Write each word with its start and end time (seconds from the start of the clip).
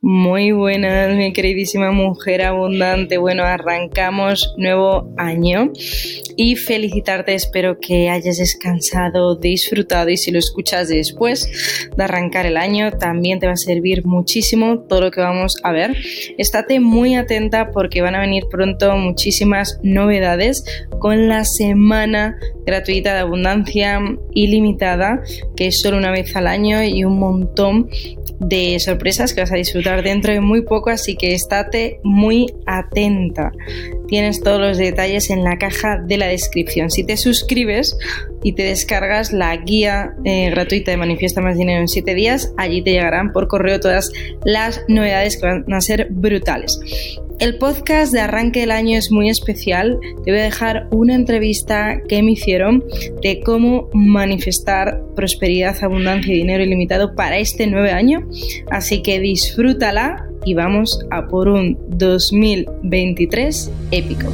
Muy 0.00 0.52
buenas, 0.52 1.16
mi 1.16 1.32
queridísima 1.32 1.90
mujer 1.90 2.42
abundante. 2.42 3.18
Bueno, 3.18 3.42
arrancamos 3.42 4.54
nuevo 4.56 5.12
año 5.16 5.72
y 6.36 6.54
felicitarte. 6.54 7.34
Espero 7.34 7.80
que 7.80 8.08
hayas 8.08 8.36
descansado, 8.36 9.34
disfrutado 9.34 10.08
y 10.10 10.16
si 10.16 10.30
lo 10.30 10.38
escuchas 10.38 10.86
después 10.86 11.90
de 11.96 12.04
arrancar 12.04 12.46
el 12.46 12.56
año, 12.56 12.92
también 12.92 13.40
te 13.40 13.48
va 13.48 13.54
a 13.54 13.56
servir 13.56 14.06
muchísimo 14.06 14.78
todo 14.82 15.00
lo 15.00 15.10
que 15.10 15.20
vamos 15.20 15.56
a 15.64 15.72
ver. 15.72 15.96
Estate 16.38 16.78
muy 16.78 17.16
atenta 17.16 17.72
porque 17.72 18.00
van 18.00 18.14
a 18.14 18.20
venir 18.20 18.44
pronto 18.48 18.96
muchísimas 18.96 19.80
novedades 19.82 20.62
con 21.00 21.28
la 21.28 21.44
semana 21.44 22.38
gratuita 22.64 23.14
de 23.14 23.20
abundancia 23.20 24.00
ilimitada, 24.32 25.22
que 25.56 25.66
es 25.66 25.80
solo 25.80 25.96
una 25.96 26.12
vez 26.12 26.36
al 26.36 26.46
año 26.46 26.84
y 26.84 27.02
un 27.02 27.18
montón 27.18 27.88
de 28.40 28.78
sorpresas 28.78 29.34
que 29.34 29.40
vas 29.40 29.52
a 29.52 29.56
disfrutar 29.56 29.87
dentro 29.96 30.32
de 30.32 30.40
muy 30.40 30.62
poco, 30.62 30.90
así 30.90 31.16
que 31.16 31.34
estate 31.34 32.00
muy 32.04 32.46
atenta. 32.66 33.52
Tienes 34.08 34.42
todos 34.42 34.60
los 34.60 34.78
detalles 34.78 35.30
en 35.30 35.44
la 35.44 35.58
caja 35.58 35.98
de 35.98 36.16
la 36.16 36.26
descripción. 36.26 36.90
Si 36.90 37.04
te 37.04 37.16
suscribes 37.16 37.96
y 38.42 38.52
te 38.52 38.62
descargas 38.62 39.32
la 39.32 39.54
guía 39.56 40.14
eh, 40.24 40.50
gratuita 40.50 40.90
de 40.90 40.96
Manifiesta 40.96 41.40
Más 41.40 41.56
Dinero 41.56 41.80
en 41.80 41.88
7 41.88 42.14
días, 42.14 42.52
allí 42.56 42.82
te 42.82 42.92
llegarán 42.92 43.32
por 43.32 43.48
correo 43.48 43.80
todas 43.80 44.10
las 44.44 44.82
novedades 44.88 45.36
que 45.36 45.46
van 45.46 45.72
a 45.72 45.80
ser 45.80 46.08
brutales. 46.10 46.80
El 47.38 47.56
podcast 47.56 48.12
de 48.12 48.18
arranque 48.18 48.60
del 48.60 48.72
año 48.72 48.98
es 48.98 49.12
muy 49.12 49.28
especial. 49.28 50.00
Te 50.24 50.32
voy 50.32 50.40
a 50.40 50.44
dejar 50.44 50.88
una 50.90 51.14
entrevista 51.14 52.02
que 52.08 52.20
me 52.20 52.32
hicieron 52.32 52.82
de 53.22 53.38
cómo 53.40 53.88
manifestar 53.92 55.00
prosperidad, 55.14 55.76
abundancia 55.84 56.34
y 56.34 56.38
dinero 56.38 56.64
ilimitado 56.64 57.14
para 57.14 57.38
este 57.38 57.68
nuevo 57.68 57.94
año. 57.94 58.28
Así 58.72 59.02
que 59.02 59.20
disfrútala 59.20 60.27
y 60.44 60.54
vamos 60.54 61.00
a 61.10 61.26
por 61.26 61.48
un 61.48 61.78
2023 61.88 63.70
épico. 63.90 64.28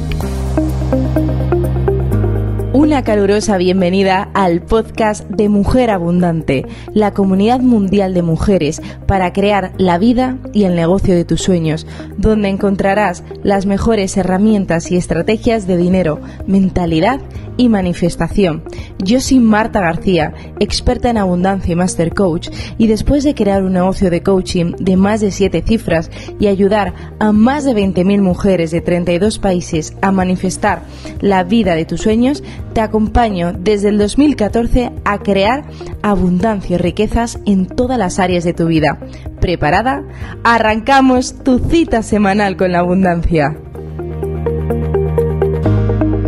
Una 2.73 3.03
calurosa 3.03 3.57
bienvenida 3.57 4.29
al 4.33 4.61
podcast 4.61 5.27
de 5.29 5.47
Mujer 5.47 5.89
Abundante, 5.89 6.65
la 6.93 7.13
comunidad 7.13 7.61
mundial 7.61 8.13
de 8.13 8.21
mujeres 8.21 8.81
para 9.07 9.31
crear 9.31 9.71
la 9.77 9.97
vida 9.97 10.37
y 10.53 10.65
el 10.65 10.75
negocio 10.75 11.15
de 11.15 11.23
tus 11.23 11.41
sueños, 11.41 11.87
donde 12.17 12.49
encontrarás 12.49 13.23
las 13.43 13.65
mejores 13.65 14.17
herramientas 14.17 14.91
y 14.91 14.97
estrategias 14.97 15.67
de 15.67 15.77
dinero, 15.77 16.19
mentalidad 16.47 17.21
y 17.57 17.69
manifestación. 17.69 18.63
Yo 19.03 19.19
soy 19.19 19.39
Marta 19.39 19.79
García, 19.81 20.33
experta 20.59 21.09
en 21.09 21.17
abundancia 21.17 21.73
y 21.73 21.75
master 21.75 22.13
coach, 22.13 22.49
y 22.77 22.87
después 22.87 23.23
de 23.23 23.35
crear 23.35 23.63
un 23.63 23.73
negocio 23.73 24.09
de 24.09 24.23
coaching 24.23 24.73
de 24.79 24.97
más 24.97 25.21
de 25.21 25.31
7 25.31 25.63
cifras 25.65 26.09
y 26.39 26.47
ayudar 26.47 26.93
a 27.19 27.31
más 27.31 27.65
de 27.65 27.73
20.000 27.73 28.21
mujeres 28.21 28.71
de 28.71 28.81
32 28.81 29.39
países 29.39 29.95
a 30.01 30.11
manifestar 30.11 30.81
la 31.21 31.43
vida 31.43 31.75
de 31.75 31.85
tus 31.85 32.01
sueños, 32.01 32.43
te 32.73 32.81
acompaño 32.81 33.53
desde 33.53 33.89
el 33.89 33.97
2014 33.97 34.91
a 35.05 35.19
crear 35.19 35.65
abundancia 36.01 36.75
y 36.75 36.77
riquezas 36.77 37.39
en 37.45 37.67
todas 37.67 37.97
las 37.97 38.19
áreas 38.19 38.43
de 38.43 38.53
tu 38.53 38.67
vida. 38.67 38.99
¿Preparada? 39.39 40.03
Arrancamos 40.43 41.43
tu 41.43 41.59
cita 41.59 42.03
semanal 42.03 42.57
con 42.57 42.71
la 42.71 42.79
abundancia. 42.79 43.57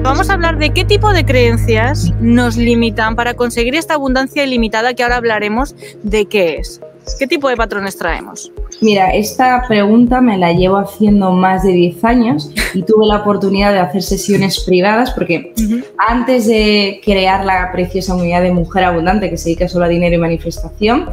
Vamos 0.08 0.30
a 0.30 0.36
hablar 0.36 0.58
de 0.58 0.70
qué 0.70 0.86
tipo 0.86 1.12
de 1.12 1.26
creencias 1.26 2.14
nos 2.22 2.56
limitan 2.56 3.18
para 3.18 3.34
conseguir 3.34 3.76
esta 3.76 3.96
abundancia 3.96 4.46
ilimitada 4.46 4.94
que 4.94 5.04
ahora 5.04 5.18
hablaremos 5.18 5.76
de 6.02 6.28
qué 6.28 6.56
es. 6.56 6.80
¿Qué 7.20 7.28
tipo 7.28 7.50
de 7.50 7.58
patrones 7.58 7.98
traemos? 7.98 8.50
Mira, 8.80 9.14
esta 9.14 9.66
pregunta 9.68 10.22
me 10.22 10.38
la 10.38 10.54
llevo 10.54 10.78
haciendo 10.78 11.32
más 11.32 11.64
de 11.64 11.74
10 11.74 12.06
años 12.06 12.54
y 12.74 12.84
tuve 12.84 13.06
la 13.06 13.18
oportunidad 13.18 13.74
de 13.74 13.80
hacer 13.80 14.02
sesiones 14.02 14.64
privadas 14.64 15.12
porque 15.12 15.54
antes 15.98 16.48
de 16.48 17.02
crear 17.04 17.44
la 17.44 17.70
preciosa 17.74 18.16
unidad 18.16 18.44
de 18.44 18.54
Mujer 18.54 18.86
Abundante 18.86 19.30
que 19.30 19.36
se 19.36 19.50
dedica 19.50 19.68
solo 19.68 19.86
a 19.86 19.90
dinero 19.90 20.16
y 20.16 20.20
manifestación, 20.20 21.10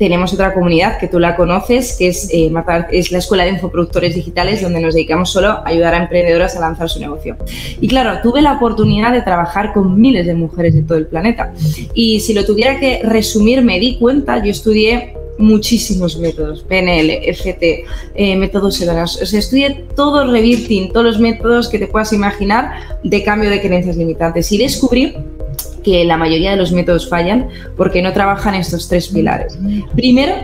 tenemos 0.00 0.32
otra 0.32 0.54
comunidad 0.54 0.96
que 0.96 1.08
tú 1.08 1.18
la 1.18 1.36
conoces, 1.36 1.94
que 1.98 2.08
es, 2.08 2.30
eh, 2.32 2.50
es 2.90 3.12
la 3.12 3.18
Escuela 3.18 3.44
de 3.44 3.50
Infoproductores 3.50 4.14
Digitales, 4.14 4.62
donde 4.62 4.80
nos 4.80 4.94
dedicamos 4.94 5.28
solo 5.30 5.48
a 5.48 5.62
ayudar 5.66 5.92
a 5.92 5.98
emprendedoras 5.98 6.56
a 6.56 6.60
lanzar 6.60 6.88
su 6.88 7.00
negocio. 7.00 7.36
Y 7.82 7.86
claro, 7.86 8.18
tuve 8.22 8.40
la 8.40 8.54
oportunidad 8.54 9.12
de 9.12 9.20
trabajar 9.20 9.74
con 9.74 10.00
miles 10.00 10.24
de 10.24 10.34
mujeres 10.34 10.74
de 10.74 10.84
todo 10.84 10.96
el 10.96 11.06
planeta. 11.06 11.52
Y 11.92 12.20
si 12.20 12.32
lo 12.32 12.46
tuviera 12.46 12.80
que 12.80 13.02
resumir, 13.04 13.60
me 13.60 13.78
di 13.78 13.98
cuenta, 13.98 14.42
yo 14.42 14.50
estudié 14.50 15.16
muchísimos 15.36 16.16
métodos, 16.16 16.62
PNL, 16.62 17.10
FT, 17.28 17.84
eh, 18.14 18.36
métodos 18.36 18.80
Edoras. 18.80 19.20
O 19.20 19.26
sea, 19.26 19.38
estudié 19.38 19.84
todo 19.94 20.22
el 20.22 20.30
revirting, 20.30 20.92
todos 20.92 21.04
los 21.04 21.20
métodos 21.20 21.68
que 21.68 21.78
te 21.78 21.86
puedas 21.86 22.14
imaginar 22.14 22.70
de 23.04 23.22
cambio 23.22 23.50
de 23.50 23.60
creencias 23.60 23.98
limitantes 23.98 24.50
y 24.50 24.56
descubrí 24.56 25.14
que 25.82 26.04
la 26.04 26.16
mayoría 26.16 26.50
de 26.50 26.56
los 26.56 26.72
métodos 26.72 27.08
fallan 27.08 27.48
porque 27.76 28.02
no 28.02 28.12
trabajan 28.12 28.54
estos 28.54 28.88
tres 28.88 29.08
pilares. 29.08 29.58
Primero, 29.94 30.34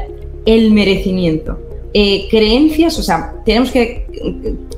el 0.44 0.72
merecimiento. 0.72 1.58
Eh, 1.94 2.26
creencias, 2.30 2.98
o 2.98 3.02
sea, 3.02 3.34
tenemos 3.44 3.70
que, 3.70 4.06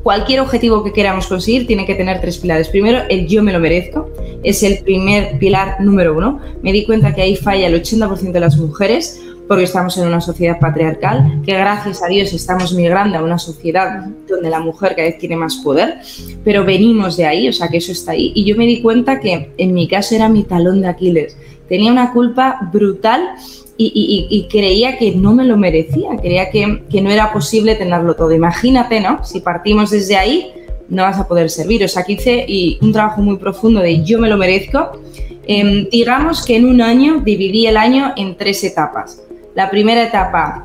cualquier 0.03 0.41
objetivo 0.41 0.85
que 0.85 0.93
queramos 0.93 1.27
conseguir 1.27 1.67
tiene 1.67 1.85
que 1.85 1.95
tener 1.95 2.21
tres 2.21 2.39
pilares. 2.39 2.69
Primero, 2.69 3.01
el 3.09 3.27
yo 3.27 3.43
me 3.43 3.53
lo 3.53 3.61
merezco, 3.61 4.11
es 4.43 4.63
el 4.63 4.79
primer 4.79 5.39
pilar 5.39 5.81
número 5.81 6.17
uno. 6.17 6.41
Me 6.63 6.73
di 6.73 6.85
cuenta 6.85 7.15
que 7.15 7.23
ahí 7.23 7.37
falla 7.37 7.67
el 7.67 7.75
80% 7.83 8.33
de 8.33 8.41
las 8.41 8.57
mujeres 8.57 9.21
porque 9.49 9.65
estamos 9.65 9.97
en 9.97 10.07
una 10.07 10.21
sociedad 10.21 10.61
patriarcal, 10.61 11.41
que 11.45 11.55
gracias 11.55 12.03
a 12.03 12.07
Dios 12.07 12.35
estamos 12.35 12.75
migrando 12.75 13.19
a 13.19 13.23
una 13.23 13.39
sociedad 13.39 14.05
donde 14.29 14.51
la 14.51 14.61
mujer 14.61 14.95
cada 14.95 15.09
vez 15.09 15.19
tiene 15.19 15.37
más 15.37 15.57
poder, 15.57 16.01
pero 16.45 16.65
venimos 16.67 17.17
de 17.17 17.25
ahí, 17.25 17.49
o 17.49 17.53
sea 17.53 17.69
que 17.69 17.79
eso 17.79 17.93
está 17.93 18.13
ahí. 18.13 18.31
Y 18.35 18.45
yo 18.45 18.57
me 18.57 18.67
di 18.67 18.83
cuenta 18.83 19.19
que 19.19 19.51
en 19.57 19.73
mi 19.73 19.89
caso 19.89 20.15
era 20.15 20.29
mi 20.29 20.45
talón 20.45 20.83
de 20.83 20.89
Aquiles. 20.89 21.37
Tenía 21.67 21.91
una 21.91 22.13
culpa 22.13 22.59
brutal 22.71 23.37
y, 23.79 24.49
creía 24.51 24.99
que 24.99 25.15
no 25.15 25.33
me 25.33 25.45
lo 25.45 25.57
merecía, 25.57 26.11
creía 26.21 26.51
que, 26.51 27.01
no 27.01 27.11
era 27.11 27.33
posible 27.33 27.75
tenerlo 27.75 28.17
todo. 28.17 28.33
Imagínate, 28.33 29.01
¿no? 29.01 29.25
Si 29.25 29.41
partimos 29.41 29.91
desde 29.91 30.17
ahí, 30.17 30.53
no 30.89 31.05
vas 31.05 31.19
a 31.19 31.29
poder 31.29 31.49
servir. 31.49 31.85
O 31.85 31.89
sea, 31.89 32.03
que 32.03 32.15
hice 32.15 32.79
un 32.83 32.93
trabajo 32.93 33.23
muy 33.23 33.37
profundo 33.37 33.81
de 33.81 34.03
yo 34.05 34.19
me 34.19 34.29
lo 34.29 34.37
merezco. 34.37 35.01
Em, 35.47 35.89
digamos 35.91 36.45
que 36.45 36.57
en 36.57 36.67
un 36.67 36.83
año 36.83 37.23
dividí 37.25 37.67
el 37.67 37.77
año 37.77 38.13
en 38.17 38.37
tres 38.37 38.65
etapas. 38.65 39.23
La 39.59 39.69
primera 39.69 40.05
etapa, 40.05 40.65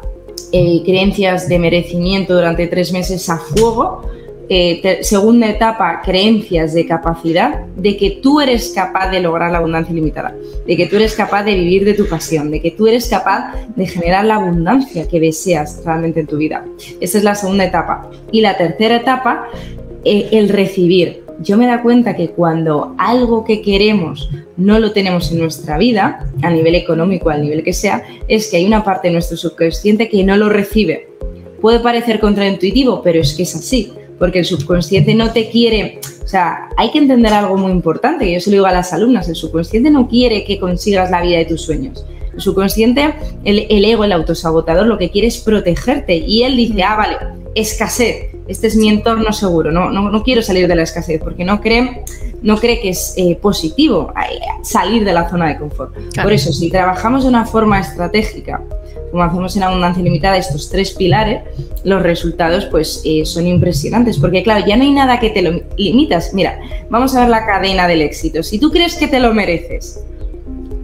eh, 0.51 0.83
creencias 0.85 1.49
de 1.49 1.57
merecimiento 1.57 2.35
durante 2.35 2.67
tres 2.67 2.93
meses 2.93 3.27
a 3.27 3.39
fuego. 3.39 4.07
Eh, 4.49 4.99
segunda 5.01 5.49
etapa, 5.49 5.99
creencias 6.05 6.75
de 6.75 6.85
capacidad, 6.85 7.65
de 7.75 7.97
que 7.97 8.19
tú 8.21 8.39
eres 8.39 8.71
capaz 8.75 9.09
de 9.09 9.19
lograr 9.19 9.49
la 9.49 9.57
abundancia 9.57 9.91
ilimitada, 9.93 10.35
de 10.67 10.77
que 10.77 10.85
tú 10.85 10.97
eres 10.97 11.15
capaz 11.15 11.41
de 11.41 11.55
vivir 11.55 11.85
de 11.85 11.95
tu 11.95 12.07
pasión, 12.07 12.51
de 12.51 12.61
que 12.61 12.69
tú 12.69 12.85
eres 12.85 13.09
capaz 13.09 13.55
de 13.75 13.87
generar 13.87 14.25
la 14.25 14.35
abundancia 14.35 15.07
que 15.07 15.19
deseas 15.19 15.81
realmente 15.83 16.19
en 16.19 16.27
tu 16.27 16.37
vida. 16.37 16.63
Esa 17.01 17.17
es 17.17 17.23
la 17.23 17.33
segunda 17.33 17.65
etapa. 17.65 18.11
Y 18.31 18.41
la 18.41 18.57
tercera 18.57 18.97
etapa, 18.97 19.47
eh, 20.05 20.29
el 20.33 20.49
recibir, 20.49 21.22
yo 21.39 21.57
me 21.57 21.67
da 21.67 21.81
cuenta 21.81 22.15
que 22.15 22.29
cuando 22.29 22.95
algo 22.97 23.43
que 23.43 23.61
queremos 23.61 24.29
no 24.57 24.79
lo 24.79 24.91
tenemos 24.91 25.31
en 25.31 25.39
nuestra 25.39 25.77
vida, 25.77 26.25
a 26.41 26.49
nivel 26.49 26.75
económico, 26.75 27.29
al 27.29 27.41
nivel 27.41 27.63
que 27.63 27.73
sea, 27.73 28.03
es 28.27 28.49
que 28.49 28.57
hay 28.57 28.65
una 28.65 28.83
parte 28.83 29.07
de 29.07 29.13
nuestro 29.13 29.37
subconsciente 29.37 30.09
que 30.09 30.23
no 30.23 30.37
lo 30.37 30.49
recibe. 30.49 31.09
Puede 31.61 31.79
parecer 31.79 32.19
contraintuitivo, 32.19 33.01
pero 33.01 33.19
es 33.19 33.33
que 33.33 33.43
es 33.43 33.55
así, 33.55 33.93
porque 34.19 34.39
el 34.39 34.45
subconsciente 34.45 35.15
no 35.15 35.31
te 35.31 35.49
quiere, 35.49 35.99
o 36.23 36.27
sea, 36.27 36.69
hay 36.77 36.91
que 36.91 36.99
entender 36.99 37.33
algo 37.33 37.57
muy 37.57 37.71
importante, 37.71 38.31
yo 38.31 38.39
se 38.39 38.49
lo 38.49 38.55
digo 38.55 38.65
a 38.65 38.71
las 38.71 38.93
alumnas, 38.93 39.27
el 39.29 39.35
subconsciente 39.35 39.89
no 39.89 40.07
quiere 40.07 40.43
que 40.43 40.59
consigas 40.59 41.09
la 41.09 41.21
vida 41.21 41.37
de 41.37 41.45
tus 41.45 41.61
sueños. 41.61 42.05
El 42.33 42.41
subconsciente, 42.41 43.13
el, 43.43 43.67
el 43.69 43.85
ego, 43.85 44.03
el 44.03 44.11
autosabotador, 44.11 44.87
lo 44.87 44.97
que 44.97 45.11
quiere 45.11 45.27
es 45.27 45.37
protegerte 45.37 46.15
y 46.15 46.43
él 46.43 46.57
dice, 46.57 46.83
ah, 46.83 46.95
vale, 46.95 47.17
escasez, 47.55 48.29
este 48.47 48.67
es 48.67 48.75
mi 48.75 48.89
entorno 48.89 49.31
seguro, 49.31 49.71
no, 49.71 49.89
no, 49.89 50.23
quiero 50.23 50.41
salir 50.41 50.67
de 50.67 50.75
la 50.75 50.83
escasez 50.83 51.21
porque 51.23 51.45
no 51.45 51.61
cree, 51.61 52.03
no 52.41 52.57
cree 52.57 52.81
que 52.81 52.89
es 52.89 53.13
eh, 53.17 53.37
positivo 53.41 54.11
eh, 54.17 54.39
salir 54.63 55.05
de 55.05 55.13
la 55.13 55.29
zona 55.29 55.47
de 55.49 55.57
confort. 55.57 55.95
Por 56.21 56.33
eso, 56.33 56.51
si 56.51 56.69
trabajamos 56.69 57.23
de 57.23 57.29
una 57.29 57.45
forma 57.45 57.79
estratégica, 57.79 58.61
como 59.11 59.23
hacemos 59.23 59.55
en 59.55 59.63
Abundancia 59.63 60.01
Ilimitada, 60.01 60.37
estos 60.37 60.69
tres 60.69 60.91
pilares, 60.91 61.43
los 61.83 62.01
resultados 62.01 62.65
pues 62.65 63.01
eh, 63.05 63.25
son 63.25 63.45
impresionantes 63.45 64.17
porque 64.17 64.41
claro, 64.41 64.65
ya 64.65 64.75
no 64.75 64.83
hay 64.83 64.91
nada 64.91 65.19
que 65.19 65.29
te 65.29 65.43
lo 65.43 65.61
limitas. 65.77 66.33
Mira, 66.33 66.59
vamos 66.89 67.15
a 67.15 67.21
ver 67.21 67.29
la 67.29 67.45
cadena 67.45 67.87
del 67.87 68.01
éxito. 68.01 68.41
Si 68.41 68.57
tú 68.57 68.71
crees 68.71 68.95
que 68.95 69.07
te 69.07 69.19
lo 69.19 69.31
mereces, 69.33 70.03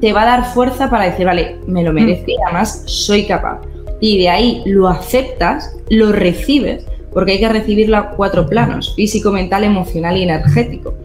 te 0.02 0.14
va 0.14 0.24
a 0.24 0.26
dar 0.26 0.54
fuerza 0.54 0.90
para 0.90 1.06
decir, 1.06 1.26
vale, 1.26 1.58
me 1.68 1.84
lo 1.84 1.94
merezco 1.94 2.32
y 2.32 2.36
además 2.46 2.84
soy 2.86 3.26
capaz. 3.26 3.62
Y 4.00 4.20
de 4.20 4.30
ahí 4.30 4.64
lo 4.66 4.88
aceptas, 4.88 5.76
lo 5.90 6.12
recibes 6.12 6.86
porque 7.12 7.34
hay 7.34 7.40
que 7.40 7.50
recibirlo 7.50 7.98
a 7.98 8.12
cuatro 8.12 8.46
planos, 8.46 8.94
físico, 8.96 9.32
mental, 9.32 9.64
emocional 9.64 10.18
y 10.18 10.24
energético. 10.24 10.96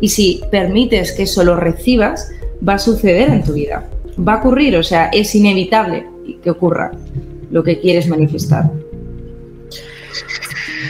Y 0.00 0.08
si 0.08 0.42
permites 0.50 1.12
que 1.12 1.22
eso 1.22 1.42
lo 1.44 1.56
recibas, 1.56 2.30
va 2.66 2.74
a 2.74 2.78
suceder 2.78 3.30
en 3.30 3.42
tu 3.42 3.54
vida. 3.54 3.88
Va 4.16 4.34
a 4.34 4.36
ocurrir, 4.38 4.76
o 4.76 4.82
sea, 4.82 5.06
es 5.06 5.34
inevitable 5.34 6.06
que 6.42 6.50
ocurra 6.50 6.92
lo 7.50 7.62
que 7.62 7.80
quieres 7.80 8.08
manifestar. 8.08 8.70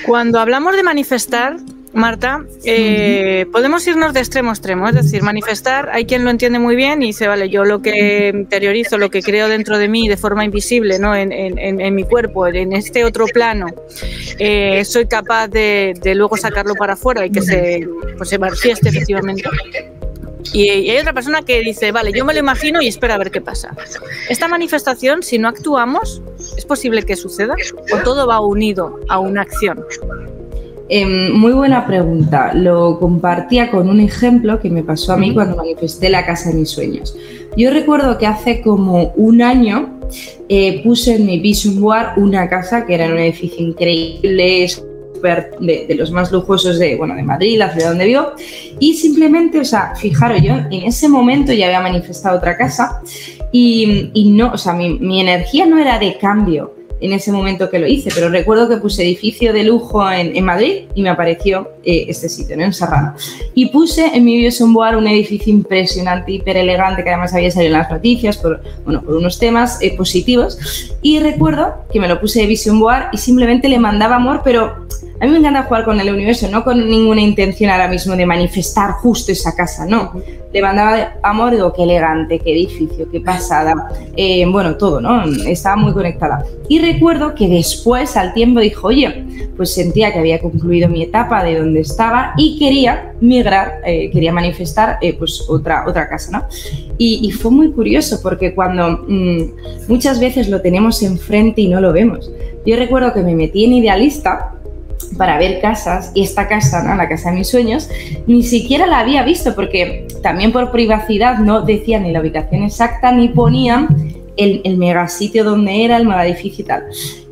Cuando 0.06 0.38
hablamos 0.38 0.76
de 0.76 0.82
manifestar, 0.82 1.56
Marta, 1.94 2.44
eh, 2.64 3.46
podemos 3.52 3.86
irnos 3.86 4.12
de 4.12 4.20
extremo 4.20 4.50
a 4.50 4.52
extremo, 4.52 4.88
es 4.88 4.96
decir, 4.96 5.22
manifestar, 5.22 5.90
hay 5.90 6.06
quien 6.06 6.24
lo 6.24 6.30
entiende 6.30 6.58
muy 6.58 6.74
bien 6.74 7.02
y 7.02 7.06
dice, 7.06 7.28
vale, 7.28 7.48
yo 7.48 7.64
lo 7.64 7.82
que 7.82 8.32
interiorizo, 8.34 8.98
lo 8.98 9.10
que 9.10 9.22
creo 9.22 9.48
dentro 9.48 9.78
de 9.78 9.88
mí 9.88 10.08
de 10.08 10.16
forma 10.16 10.44
invisible, 10.44 10.98
¿no? 10.98 11.14
en, 11.14 11.94
mi 11.94 12.02
cuerpo, 12.02 12.48
en 12.48 12.72
este 12.72 13.04
otro 13.04 13.26
plano, 13.26 13.66
eh, 14.40 14.84
soy 14.84 15.06
capaz 15.06 15.46
de, 15.46 15.94
luego 16.16 16.36
sacarlo 16.36 16.74
para 16.74 16.94
afuera 16.94 17.24
y 17.24 17.30
que 17.30 17.42
se, 17.42 17.86
pues, 18.16 18.28
se 18.28 18.38
manifieste 18.38 18.88
efectivamente. 18.88 19.44
Y, 20.52 20.68
hay 20.68 20.98
otra 20.98 21.12
persona 21.12 21.42
que 21.42 21.60
dice, 21.60 21.92
vale, 21.92 22.12
yo 22.12 22.24
me 22.24 22.34
lo 22.34 22.40
imagino 22.40 22.82
y 22.82 22.88
espera 22.88 23.14
a 23.14 23.18
ver 23.18 23.30
qué 23.30 23.40
pasa. 23.40 23.74
Esta 24.28 24.48
manifestación, 24.48 25.22
si 25.22 25.38
no 25.38 25.48
actuamos, 25.48 26.22
¿es 26.56 26.64
posible 26.64 27.04
que 27.04 27.16
suceda? 27.16 27.54
¿O 27.92 27.98
todo 27.98 28.26
va 28.26 28.40
unido 28.40 29.00
a 29.08 29.20
una 29.20 29.42
acción? 29.42 29.84
Em, 30.88 31.32
muy 31.32 31.52
buena 31.52 31.86
pregunta. 31.86 32.52
Lo 32.54 32.98
compartía 32.98 33.70
con 33.70 33.88
un 33.88 34.00
ejemplo 34.00 34.60
que 34.60 34.70
me 34.70 34.82
pasó 34.82 35.12
a 35.12 35.16
mí 35.16 35.32
cuando 35.32 35.56
manifesté 35.56 36.10
la 36.10 36.26
casa 36.26 36.50
de 36.50 36.56
mis 36.56 36.70
sueños. 36.70 37.16
Yo 37.56 37.70
recuerdo 37.70 38.18
que 38.18 38.26
hace 38.26 38.60
como 38.60 39.12
un 39.16 39.40
año 39.40 40.00
eh, 40.48 40.82
puse 40.82 41.16
en 41.16 41.26
mi 41.26 41.38
vision 41.38 41.80
board 41.80 42.18
una 42.18 42.48
casa 42.48 42.84
que 42.84 42.94
era 42.94 43.06
un 43.06 43.18
edificio 43.18 43.66
increíble, 43.66 44.68
de, 45.60 45.86
de, 45.88 45.94
los 45.94 46.10
más 46.10 46.30
lujosos 46.30 46.78
de, 46.78 46.96
bueno, 46.96 47.14
de 47.14 47.22
Madrid, 47.22 47.58
la 47.58 47.72
ciudad 47.72 47.88
donde 47.88 48.04
vivo, 48.04 48.32
y 48.78 48.94
simplemente, 48.94 49.58
o 49.58 49.64
sea, 49.64 49.94
fijaros, 49.96 50.42
yo 50.42 50.52
en 50.52 50.82
ese 50.84 51.08
momento 51.08 51.52
ya 51.52 51.66
había 51.66 51.80
manifestado 51.80 52.36
otra 52.36 52.58
casa 52.58 53.00
y, 53.50 54.10
y 54.12 54.30
no, 54.30 54.52
o 54.52 54.58
sea, 54.58 54.74
mi, 54.74 54.98
mi 54.98 55.22
energía 55.22 55.64
no 55.64 55.78
era 55.78 55.98
de 55.98 56.18
cambio, 56.18 56.74
en 57.04 57.12
ese 57.12 57.32
momento 57.32 57.68
que 57.68 57.78
lo 57.78 57.86
hice, 57.86 58.10
pero 58.14 58.30
recuerdo 58.30 58.68
que 58.68 58.78
puse 58.78 59.02
edificio 59.02 59.52
de 59.52 59.64
lujo 59.64 60.10
en, 60.10 60.34
en 60.36 60.44
Madrid 60.44 60.84
y 60.94 61.02
me 61.02 61.10
apareció 61.10 61.68
eh, 61.84 62.06
este 62.08 62.30
sitio, 62.30 62.56
¿no? 62.56 62.64
en 62.64 62.72
Serrano. 62.72 63.14
Y 63.54 63.66
puse 63.66 64.06
en 64.06 64.24
mi 64.24 64.48
Board 64.72 64.96
un 64.96 65.06
edificio 65.06 65.52
impresionante, 65.52 66.32
hiper 66.32 66.56
elegante, 66.56 67.04
que 67.04 67.10
además 67.10 67.34
había 67.34 67.50
salido 67.50 67.74
en 67.74 67.80
las 67.80 67.90
noticias 67.90 68.38
por, 68.38 68.62
bueno, 68.84 69.02
por 69.02 69.16
unos 69.16 69.38
temas 69.38 69.78
eh, 69.82 69.94
positivos. 69.96 70.58
Y 71.02 71.18
recuerdo 71.18 71.74
que 71.92 72.00
me 72.00 72.08
lo 72.08 72.20
puse 72.20 72.40
de 72.40 72.46
Vision 72.46 72.80
Board 72.80 73.08
y 73.12 73.18
simplemente 73.18 73.68
le 73.68 73.78
mandaba 73.78 74.16
amor, 74.16 74.40
pero 74.42 74.86
a 75.20 75.26
mí 75.26 75.32
me 75.32 75.38
encanta 75.38 75.62
jugar 75.62 75.84
con 75.84 76.00
el 76.00 76.12
universo, 76.12 76.48
no 76.50 76.64
con 76.64 76.88
ninguna 76.88 77.20
intención 77.20 77.70
ahora 77.70 77.88
mismo 77.88 78.16
de 78.16 78.26
manifestar 78.26 78.92
justo 78.92 79.30
esa 79.32 79.54
casa, 79.54 79.86
no. 79.86 80.12
Le 80.52 80.60
mandaba 80.60 81.14
amor, 81.22 81.52
digo, 81.52 81.72
qué 81.72 81.84
elegante, 81.84 82.38
qué 82.38 82.52
edificio, 82.52 83.08
qué 83.10 83.20
pasada, 83.20 83.74
eh, 84.16 84.44
bueno, 84.46 84.76
todo, 84.76 85.00
¿no? 85.00 85.24
Estaba 85.46 85.76
muy 85.76 85.92
conectada. 85.92 86.44
Y 86.68 86.78
recuerdo 86.94 87.34
que 87.34 87.48
después, 87.48 88.16
al 88.16 88.32
tiempo, 88.32 88.60
dijo, 88.60 88.88
oye, 88.88 89.24
pues 89.56 89.74
sentía 89.74 90.12
que 90.12 90.20
había 90.20 90.40
concluido 90.40 90.88
mi 90.88 91.02
etapa 91.02 91.44
de 91.44 91.58
donde 91.58 91.80
estaba 91.80 92.32
y 92.36 92.58
quería 92.58 93.12
migrar, 93.20 93.80
eh, 93.84 94.10
quería 94.10 94.32
manifestar, 94.32 94.98
eh, 95.00 95.14
pues 95.14 95.44
otra, 95.48 95.84
otra 95.86 96.08
casa, 96.08 96.30
¿no? 96.38 96.44
Y, 96.96 97.30
fue 97.32 97.50
muy 97.50 97.72
curioso 97.72 98.20
porque 98.22 98.54
cuando 98.54 99.04
mm, 99.08 99.88
muchas 99.88 100.20
veces 100.20 100.48
lo 100.48 100.60
tenemos 100.60 101.02
enfrente 101.02 101.62
y 101.62 101.68
no 101.68 101.80
lo 101.80 101.92
vemos. 101.92 102.30
Yo 102.64 102.76
recuerdo 102.76 103.12
que 103.12 103.22
me 103.22 103.34
metí 103.34 103.64
en 103.64 103.72
idealista 103.74 104.52
para 105.18 105.38
ver 105.38 105.60
casas 105.60 106.12
y 106.14 106.22
esta 106.22 106.48
casa, 106.48 106.82
¿no? 106.82 106.94
la 106.94 107.08
casa 107.08 107.30
de 107.30 107.38
mis 107.38 107.48
sueños, 107.48 107.90
ni 108.26 108.42
siquiera 108.42 108.86
la 108.86 109.00
había 109.00 109.24
visto 109.24 109.54
porque 109.54 110.06
también 110.22 110.52
por 110.52 110.70
privacidad 110.70 111.38
no 111.38 111.62
decían 111.62 112.04
ni 112.04 112.12
la 112.12 112.20
ubicación 112.20 112.62
exacta 112.62 113.10
ni 113.12 113.28
ponían 113.28 114.13
el, 114.36 114.60
el 114.64 114.76
megasitio 114.76 115.44
donde 115.44 115.84
era, 115.84 115.96
el 115.96 116.10
edificio 116.10 116.62
y 116.62 116.66
tal. 116.66 116.84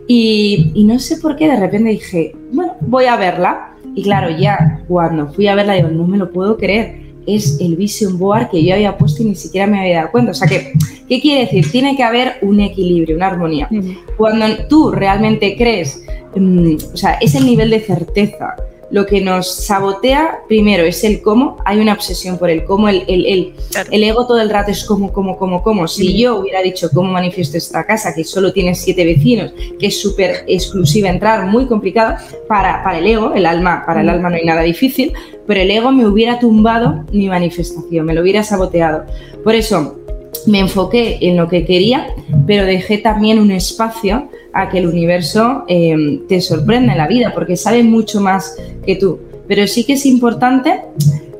Y, 0.06 0.70
y, 0.74 0.84
no 0.84 0.98
sé 0.98 1.16
por 1.18 1.36
qué 1.36 1.48
de 1.48 1.56
repente 1.56 1.90
dije, 1.90 2.34
bueno, 2.52 2.76
voy 2.80 3.06
a 3.06 3.16
verla. 3.16 3.76
Y 3.94 4.02
claro, 4.02 4.30
ya 4.36 4.82
cuando 4.88 5.32
fui 5.32 5.46
a 5.46 5.54
verla 5.54 5.74
digo, 5.74 5.88
no 5.88 6.06
me 6.06 6.18
lo 6.18 6.30
puedo 6.30 6.56
creer. 6.56 7.00
Es 7.26 7.58
el 7.60 7.76
vision 7.76 8.18
board 8.18 8.50
que 8.50 8.64
yo 8.64 8.74
había 8.74 8.98
puesto 8.98 9.22
y 9.22 9.26
ni 9.26 9.34
siquiera 9.36 9.66
me 9.66 9.80
había 9.80 9.98
dado 9.98 10.10
cuenta. 10.10 10.32
O 10.32 10.34
sea 10.34 10.48
que, 10.48 10.72
¿qué 11.08 11.20
quiere 11.20 11.42
decir? 11.42 11.70
Tiene 11.70 11.96
que 11.96 12.02
haber 12.02 12.34
un 12.42 12.60
equilibrio, 12.60 13.16
una 13.16 13.28
armonía. 13.28 13.68
Cuando 14.16 14.46
tú 14.68 14.90
realmente 14.90 15.56
crees 15.56 16.02
Mm, 16.34 16.76
o 16.92 16.96
sea, 16.96 17.14
es 17.14 17.34
el 17.34 17.46
nivel 17.46 17.70
de 17.70 17.80
certeza. 17.80 18.56
Lo 18.92 19.06
que 19.06 19.22
nos 19.22 19.52
sabotea 19.52 20.42
primero 20.46 20.84
es 20.84 21.02
el 21.02 21.22
cómo, 21.22 21.56
hay 21.64 21.80
una 21.80 21.94
obsesión 21.94 22.38
por 22.38 22.50
el 22.50 22.64
cómo, 22.64 22.88
el, 22.88 23.04
el, 23.08 23.54
el, 23.90 24.04
ego 24.04 24.26
todo 24.26 24.40
el 24.40 24.50
rato 24.50 24.70
es 24.70 24.84
cómo, 24.84 25.12
cómo, 25.12 25.38
cómo, 25.38 25.62
cómo. 25.62 25.88
Si 25.88 26.16
yo 26.16 26.36
hubiera 26.36 26.60
dicho 26.60 26.90
cómo 26.92 27.10
manifiesto 27.10 27.56
esta 27.56 27.84
casa, 27.86 28.14
que 28.14 28.22
solo 28.22 28.52
tiene 28.52 28.74
siete 28.74 29.04
vecinos, 29.04 29.52
que 29.78 29.86
es 29.86 30.00
súper 30.00 30.44
exclusiva 30.46 31.08
entrar, 31.08 31.46
muy 31.46 31.66
complicada, 31.66 32.22
para, 32.46 32.84
para 32.84 32.98
el 32.98 33.06
ego, 33.06 33.32
el 33.34 33.46
alma, 33.46 33.82
para 33.86 34.02
el 34.02 34.10
alma 34.10 34.28
no 34.28 34.36
hay 34.36 34.44
nada 34.44 34.60
difícil, 34.60 35.14
pero 35.46 35.60
el 35.60 35.70
ego 35.70 35.90
me 35.90 36.06
hubiera 36.06 36.38
tumbado 36.38 37.04
mi 37.12 37.28
manifestación, 37.28 38.04
me 38.04 38.14
lo 38.14 38.20
hubiera 38.20 38.44
saboteado. 38.44 39.04
Por 39.42 39.54
eso, 39.54 40.01
me 40.46 40.60
enfoqué 40.60 41.18
en 41.20 41.36
lo 41.36 41.48
que 41.48 41.64
quería, 41.64 42.08
pero 42.46 42.64
dejé 42.64 42.98
también 42.98 43.38
un 43.38 43.50
espacio 43.50 44.28
a 44.52 44.68
que 44.68 44.78
el 44.78 44.86
universo 44.86 45.64
eh, 45.68 46.20
te 46.28 46.40
sorprenda 46.40 46.92
en 46.92 46.98
la 46.98 47.06
vida, 47.06 47.32
porque 47.34 47.56
sabe 47.56 47.82
mucho 47.82 48.20
más 48.20 48.56
que 48.84 48.96
tú. 48.96 49.20
Pero 49.48 49.66
sí 49.66 49.84
que 49.84 49.94
es 49.94 50.06
importante, 50.06 50.80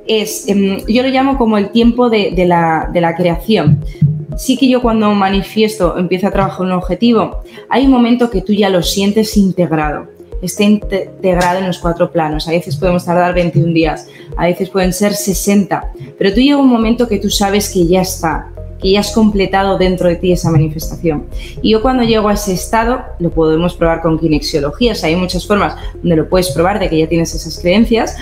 es, 0.07 0.49
em, 0.49 0.79
yo 0.87 1.03
lo 1.03 1.09
llamo 1.09 1.39
como 1.39 1.59
el 1.59 1.71
tiempo 1.71 2.11
de, 2.11 2.33
la, 2.47 2.91
de 2.93 3.01
la 3.01 3.15
creación. 3.15 3.85
Sí 4.37 4.57
que 4.57 4.69
yo 4.69 4.81
cuando 4.81 5.11
manifiesto, 5.13 5.99
empiezo 5.99 6.29
a 6.29 6.31
trabajar 6.31 6.67
un 6.67 6.73
objetivo, 6.73 7.43
hay 7.69 7.85
un 7.85 7.91
momento 7.91 8.31
que 8.31 8.41
tú 8.41 8.53
ya 8.53 8.71
lo 8.71 8.83
sientes 8.83 9.37
integrado 9.37 10.09
esté 10.43 10.65
integrado 10.65 11.61
en 11.61 11.69
los 11.69 11.79
cuatro 11.79 12.11
planos. 12.11 12.49
A 12.49 12.51
veces 12.51 12.77
podemos 12.77 13.05
tardar 13.05 13.33
21 13.33 13.73
días, 13.73 14.09
a 14.37 14.47
veces 14.47 14.69
pueden 14.69 14.93
ser 14.93 15.15
60, 15.15 15.93
pero 16.19 16.35
tú 16.35 16.41
llega 16.41 16.57
un 16.57 16.69
momento 16.69 17.09
que 17.09 17.19
tú 17.19 17.31
sabes 17.31 17.71
que 17.71 17.87
ya 17.87 18.03
está, 18.03 18.52
que 18.83 18.91
ya 18.91 19.01
has 19.01 19.13
completado 19.13 19.79
dentro 19.79 20.09
de 20.09 20.17
ti 20.17 20.33
esa 20.33 20.51
manifestación. 20.51 21.27
Y 21.63 21.71
yo 21.71 21.81
cuando 21.81 22.03
llego 22.03 22.29
a 22.29 22.35
ese 22.35 22.53
estado, 22.53 23.01
lo 23.19 23.31
podemos 23.31 23.75
probar 23.75 24.03
con 24.03 24.19
kinexiología, 24.19 24.95
hay 25.03 25.17
muchas 25.17 25.47
formas 25.47 25.77
donde 25.95 26.17
lo 26.17 26.29
puedes 26.29 26.51
probar 26.51 26.79
de 26.79 26.91
que 26.91 26.99
ya 26.99 27.09
tienes 27.09 27.35
esas 27.35 27.59
creencias, 27.61 28.17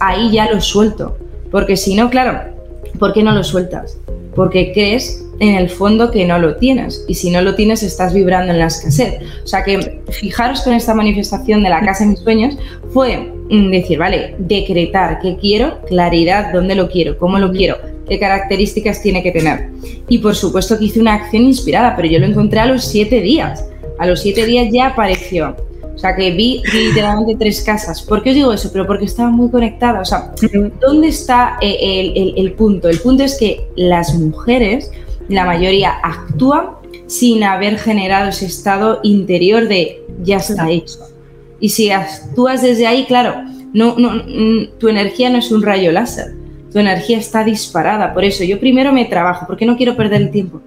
ahí 0.00 0.32
ya 0.32 0.50
lo 0.50 0.60
suelto. 0.60 1.16
Porque 1.50 1.76
si 1.76 1.94
no, 1.94 2.10
claro, 2.10 2.57
¿por 2.98 3.12
qué 3.12 3.22
no 3.22 3.32
lo 3.32 3.44
sueltas? 3.44 3.98
Porque 4.34 4.72
crees 4.72 5.24
en 5.40 5.54
el 5.54 5.68
fondo 5.68 6.10
que 6.10 6.24
no 6.26 6.38
lo 6.38 6.56
tienes 6.56 7.04
y 7.08 7.14
si 7.14 7.30
no 7.30 7.42
lo 7.42 7.54
tienes 7.54 7.82
estás 7.82 8.12
vibrando 8.12 8.52
en 8.52 8.58
la 8.58 8.66
escasez. 8.66 9.20
O 9.44 9.46
sea 9.46 9.62
que 9.62 10.00
fijaros 10.10 10.62
con 10.62 10.72
esta 10.72 10.94
manifestación 10.94 11.62
de 11.62 11.70
la 11.70 11.80
casa 11.80 12.04
de 12.04 12.10
mis 12.10 12.20
sueños 12.20 12.56
fue 12.92 13.18
mm, 13.50 13.70
decir, 13.70 13.98
vale, 13.98 14.34
decretar 14.38 15.20
qué 15.20 15.36
quiero, 15.36 15.80
claridad, 15.86 16.52
dónde 16.52 16.74
lo 16.74 16.88
quiero, 16.88 17.18
cómo 17.18 17.38
lo 17.38 17.52
quiero, 17.52 17.76
qué 18.08 18.18
características 18.18 19.02
tiene 19.02 19.22
que 19.22 19.32
tener. 19.32 19.68
Y 20.08 20.18
por 20.18 20.34
supuesto 20.34 20.78
que 20.78 20.86
hice 20.86 21.00
una 21.00 21.14
acción 21.14 21.44
inspirada, 21.44 21.94
pero 21.94 22.08
yo 22.08 22.18
lo 22.18 22.26
encontré 22.26 22.60
a 22.60 22.66
los 22.66 22.84
siete 22.84 23.20
días. 23.20 23.64
A 23.98 24.06
los 24.06 24.20
siete 24.20 24.46
días 24.46 24.68
ya 24.72 24.88
apareció. 24.88 25.56
O 25.98 26.00
sea, 26.00 26.14
que 26.14 26.30
vi, 26.30 26.62
literalmente 26.72 27.34
tres 27.36 27.60
casas. 27.62 28.00
¿Por 28.02 28.22
qué 28.22 28.30
os 28.30 28.36
digo 28.36 28.52
eso? 28.52 28.70
Pero 28.72 28.86
porque 28.86 29.04
estaba 29.04 29.30
muy 29.30 29.50
conectada. 29.50 30.00
O 30.00 30.04
sea, 30.04 30.32
¿dónde 30.80 31.08
está 31.08 31.58
eh, 31.60 32.12
el, 32.14 32.34
el 32.36 32.52
punto? 32.52 32.88
El 32.88 33.00
punto 33.00 33.24
es 33.24 33.36
que 33.36 33.66
las 33.74 34.14
mujeres, 34.14 34.92
la 35.28 35.44
mayoría, 35.44 35.94
actúan 36.02 36.68
sin 37.08 37.42
haber 37.42 37.78
generado 37.78 38.28
ese 38.28 38.46
estado 38.46 39.00
interior 39.02 39.66
de 39.66 40.00
ya 40.22 40.36
está 40.36 40.70
hecho. 40.70 41.00
Y 41.58 41.70
si 41.70 41.90
actúas 41.90 42.62
desde 42.62 42.86
ahí, 42.86 43.04
claro, 43.06 43.34
no, 43.72 43.96
no, 43.98 44.22
mm, 44.24 44.78
tu 44.78 44.86
energía 44.88 45.30
no 45.30 45.38
es 45.38 45.50
un 45.50 45.62
rayo 45.62 45.90
láser 45.90 46.38
tu 46.72 46.78
energía 46.78 47.18
está 47.18 47.44
disparada. 47.44 48.12
Por 48.14 48.24
eso 48.24 48.44
yo 48.44 48.60
primero 48.60 48.92
me 48.92 49.04
trabajo, 49.04 49.46
porque 49.46 49.66
no 49.66 49.76
quiero 49.76 49.96
perder 49.96 50.22
el 50.22 50.30
tiempo. 50.30 50.60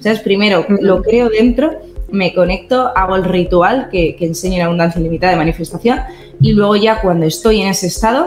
¿Sabes? 0.00 0.20
Primero 0.20 0.66
lo 0.80 1.02
creo 1.02 1.30
dentro, 1.30 1.72
me 2.10 2.34
conecto, 2.34 2.92
hago 2.96 3.16
el 3.16 3.24
ritual 3.24 3.88
que, 3.90 4.16
que 4.16 4.26
enseña 4.26 4.56
en 4.56 4.62
abundancia 4.62 5.00
ilimitada 5.00 5.32
de 5.32 5.38
manifestación 5.38 6.00
y 6.40 6.52
luego 6.52 6.76
ya 6.76 7.00
cuando 7.00 7.26
estoy 7.26 7.62
en 7.62 7.68
ese 7.68 7.86
estado, 7.88 8.24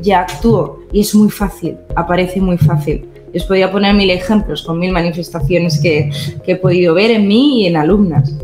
ya 0.00 0.20
actúo. 0.20 0.80
Y 0.92 1.00
es 1.00 1.14
muy 1.14 1.30
fácil, 1.30 1.76
aparece 1.94 2.40
muy 2.40 2.58
fácil. 2.58 3.06
Les 3.32 3.44
podría 3.44 3.70
poner 3.70 3.94
mil 3.94 4.10
ejemplos 4.10 4.62
con 4.62 4.78
mil 4.78 4.92
manifestaciones 4.92 5.80
que, 5.80 6.10
que 6.44 6.52
he 6.52 6.56
podido 6.56 6.94
ver 6.94 7.10
en 7.12 7.28
mí 7.28 7.62
y 7.62 7.66
en 7.66 7.76
alumnas. 7.76 8.34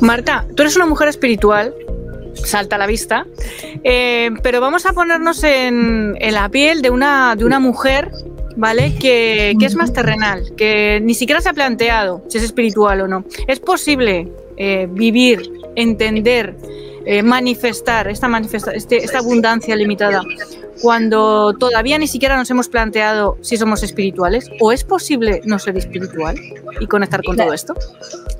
Marta, 0.00 0.46
tú 0.54 0.62
eres 0.62 0.76
una 0.76 0.86
mujer 0.86 1.08
espiritual 1.08 1.74
salta 2.44 2.76
a 2.76 2.78
la 2.78 2.86
vista. 2.86 3.26
Eh, 3.84 4.30
pero 4.42 4.60
vamos 4.60 4.86
a 4.86 4.92
ponernos 4.92 5.42
en, 5.44 6.16
la 6.20 6.48
piel 6.48 6.82
de 6.82 6.90
una, 6.90 7.36
de 7.36 7.44
una 7.44 7.58
mujer, 7.60 8.10
¿vale? 8.58 8.94
Que, 8.96 9.56
es 9.58 9.74
más 9.76 9.92
terrenal, 9.92 10.52
que 10.56 11.00
ni 11.02 11.14
siquiera 11.14 11.40
se 11.40 11.48
ha 11.48 11.54
planteado 11.54 12.22
si 12.28 12.38
es 12.38 12.44
espiritual 12.44 13.00
o 13.00 13.08
no. 13.08 13.24
Es 13.46 13.60
posible 13.60 14.28
eh, 14.56 14.88
vivir, 14.90 15.50
entender, 15.76 16.56
eh, 17.06 17.22
manifestar 17.22 18.08
esta, 18.08 18.28
manifesta 18.28 18.72
este, 18.72 18.96
esta 18.98 19.18
abundancia 19.18 19.74
limitada 19.76 20.22
cuando 20.82 21.54
todavía 21.54 21.98
ni 21.98 22.06
siquiera 22.06 22.36
nos 22.36 22.50
hemos 22.50 22.68
planteado 22.68 23.36
si 23.40 23.56
somos 23.56 23.82
espirituales? 23.82 24.50
¿O 24.60 24.72
es 24.72 24.84
posible 24.84 25.40
no 25.44 25.58
ser 25.58 25.76
espiritual 25.76 26.36
y 26.80 26.86
conectar 26.86 27.22
con 27.22 27.36
todo 27.36 27.52
esto? 27.52 27.74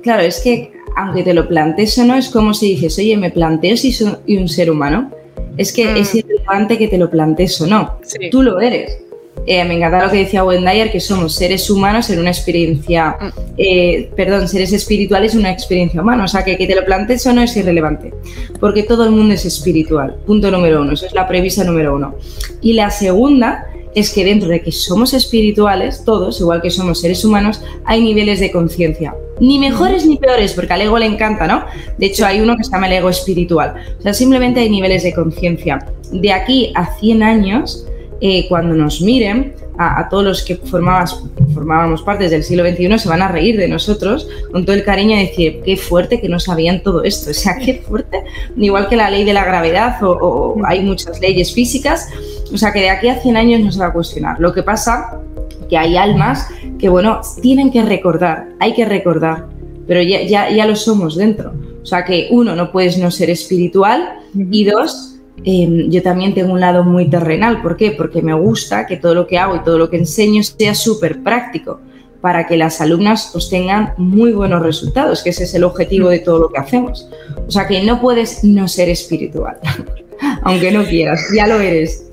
Claro, 0.01 0.23
es 0.23 0.39
que 0.39 0.71
aunque 0.95 1.23
te 1.23 1.33
lo 1.33 1.47
plantees 1.47 1.97
o 1.97 2.05
no, 2.05 2.15
es 2.15 2.29
como 2.29 2.53
si 2.53 2.75
dices, 2.75 2.97
oye, 2.97 3.17
me 3.17 3.31
planteo 3.31 3.77
si 3.77 3.91
soy 3.91 4.37
un 4.37 4.47
ser 4.47 4.71
humano. 4.71 5.11
Es 5.57 5.73
que 5.73 5.99
es 5.99 6.13
mm. 6.13 6.17
irrelevante 6.17 6.77
que 6.77 6.87
te 6.87 6.97
lo 6.97 7.09
plantees 7.09 7.59
o 7.61 7.67
no. 7.67 7.99
Tú 8.31 8.43
lo 8.43 8.59
eres. 8.61 9.08
Eh, 9.45 9.63
me 9.65 9.75
encanta 9.75 10.05
lo 10.05 10.11
que 10.11 10.17
decía 10.17 10.43
Wendayer, 10.43 10.91
que 10.91 10.99
somos 10.99 11.35
seres 11.35 11.69
humanos 11.69 12.09
en 12.09 12.19
una 12.19 12.29
experiencia, 12.29 13.17
mm. 13.19 13.27
eh, 13.57 14.11
perdón, 14.15 14.47
seres 14.47 14.73
espirituales 14.73 15.33
en 15.33 15.39
una 15.39 15.51
experiencia 15.51 16.01
humana. 16.01 16.25
O 16.25 16.27
sea, 16.27 16.43
que 16.43 16.57
que 16.57 16.67
te 16.67 16.75
lo 16.75 16.85
plantees 16.85 17.25
o 17.25 17.33
no 17.33 17.41
es 17.41 17.55
irrelevante, 17.57 18.13
porque 18.59 18.83
todo 18.83 19.05
el 19.05 19.11
mundo 19.11 19.33
es 19.33 19.45
espiritual. 19.45 20.17
Punto 20.25 20.51
número 20.51 20.81
uno, 20.81 20.93
eso 20.93 21.05
es 21.05 21.13
la 21.13 21.27
previsa 21.27 21.63
número 21.63 21.95
uno. 21.95 22.15
Y 22.61 22.73
la 22.73 22.91
segunda 22.91 23.65
es 23.95 24.13
que 24.13 24.23
dentro 24.23 24.49
de 24.49 24.61
que 24.61 24.71
somos 24.71 25.13
espirituales, 25.13 26.03
todos, 26.05 26.39
igual 26.39 26.61
que 26.61 26.69
somos 26.69 27.01
seres 27.01 27.23
humanos, 27.25 27.61
hay 27.85 28.01
niveles 28.01 28.39
de 28.39 28.51
conciencia. 28.51 29.15
Ni 29.39 29.57
mejores 29.57 30.05
ni 30.05 30.17
peores, 30.17 30.53
porque 30.53 30.73
al 30.73 30.81
ego 30.81 30.99
le 30.99 31.05
encanta, 31.05 31.47
¿no? 31.47 31.65
De 31.97 32.07
hecho, 32.07 32.25
hay 32.25 32.41
uno 32.41 32.55
que 32.57 32.63
se 32.63 32.71
llama 32.71 32.87
el 32.87 32.93
ego 32.93 33.09
espiritual. 33.09 33.75
O 33.97 34.01
sea, 34.01 34.13
simplemente 34.13 34.59
hay 34.59 34.69
niveles 34.69 35.03
de 35.03 35.13
conciencia. 35.13 35.79
De 36.11 36.31
aquí 36.31 36.71
a 36.75 36.97
100 36.97 37.23
años, 37.23 37.85
eh, 38.21 38.47
cuando 38.49 38.75
nos 38.75 39.01
miren, 39.01 39.53
a, 39.77 40.09
todos 40.09 40.25
los 40.25 40.43
que 40.43 40.57
formábamos 40.57 42.01
parte 42.01 42.27
del 42.27 42.43
siglo 42.43 42.69
XXI 42.69 42.99
se 42.99 43.07
van 43.07 43.21
a 43.21 43.29
reír 43.29 43.57
de 43.57 43.69
nosotros 43.69 44.27
con 44.51 44.65
todo 44.65 44.75
el 44.75 44.83
cariño 44.83 45.15
y 45.15 45.27
decir, 45.27 45.61
qué 45.63 45.77
fuerte 45.77 46.19
que 46.19 46.27
no 46.27 46.37
sabían 46.37 46.83
todo 46.83 47.03
esto. 47.03 47.31
O 47.31 47.33
sea, 47.33 47.57
qué 47.65 47.75
fuerte. 47.75 48.23
Igual 48.57 48.89
que 48.89 48.97
la 48.97 49.09
ley 49.09 49.23
de 49.23 49.33
la 49.33 49.45
gravedad 49.45 49.97
o, 50.03 50.57
hay 50.65 50.81
muchas 50.81 51.21
leyes 51.21 51.53
físicas. 51.53 52.09
O 52.53 52.57
sea, 52.57 52.73
que 52.73 52.81
de 52.81 52.89
aquí 52.89 53.07
a 53.07 53.21
100 53.21 53.37
años 53.37 53.61
no 53.61 53.71
se 53.71 53.79
va 53.79 53.87
a 53.87 53.93
cuestionar. 53.93 54.37
Lo 54.39 54.53
que 54.53 54.63
pasa 54.63 55.21
que 55.69 55.77
hay 55.77 55.95
almas 55.95 56.47
que, 56.77 56.89
bueno, 56.89 57.21
tienen 57.41 57.71
que 57.71 57.83
recordar, 57.83 58.49
hay 58.59 58.73
que 58.73 58.85
recordar, 58.85 59.45
pero 59.87 60.01
ya, 60.01 60.23
ya, 60.23 60.49
ya 60.49 60.65
lo 60.65 60.75
somos 60.75 61.15
dentro. 61.15 61.53
O 61.81 61.85
sea, 61.85 62.03
que 62.03 62.27
uno, 62.31 62.55
no 62.55 62.71
puedes 62.71 62.97
no 62.97 63.11
ser 63.11 63.29
espiritual 63.29 64.19
y 64.35 64.65
dos, 64.65 65.18
Em, 65.43 65.89
yo 65.89 66.01
también 66.01 66.33
tengo 66.33 66.53
un 66.53 66.59
lado 66.59 66.83
muy 66.83 67.09
terrenal. 67.09 67.61
¿Por 67.61 67.77
qué? 67.77 67.91
Porque 67.91 68.21
me 68.21 68.33
gusta 68.33 68.85
que 68.87 68.97
todo 68.97 69.15
lo 69.15 69.27
que 69.27 69.37
hago 69.37 69.55
y 69.55 69.63
todo 69.63 69.77
lo 69.77 69.89
que 69.89 69.97
enseño 69.97 70.43
sea 70.43 70.75
súper 70.75 71.23
práctico 71.23 71.79
para 72.21 72.47
que 72.47 72.57
las 72.57 72.81
alumnas 72.81 73.33
obtengan 73.35 73.93
muy 73.97 74.33
buenos 74.33 74.61
resultados, 74.61 75.23
que 75.23 75.29
ese 75.29 75.45
es 75.45 75.53
el 75.53 75.63
objetivo 75.63 76.09
de 76.09 76.19
todo 76.19 76.39
lo 76.39 76.49
que 76.49 76.59
hacemos. 76.59 77.07
O 77.47 77.51
sea 77.51 77.67
que 77.67 77.81
no 77.83 78.01
puedes 78.01 78.43
no 78.43 78.67
ser 78.67 78.89
espiritual, 78.89 79.57
aunque 80.43 80.71
no 80.71 80.83
quieras, 80.83 81.21
ya 81.33 81.47
lo 81.47 81.59
eres. 81.59 82.09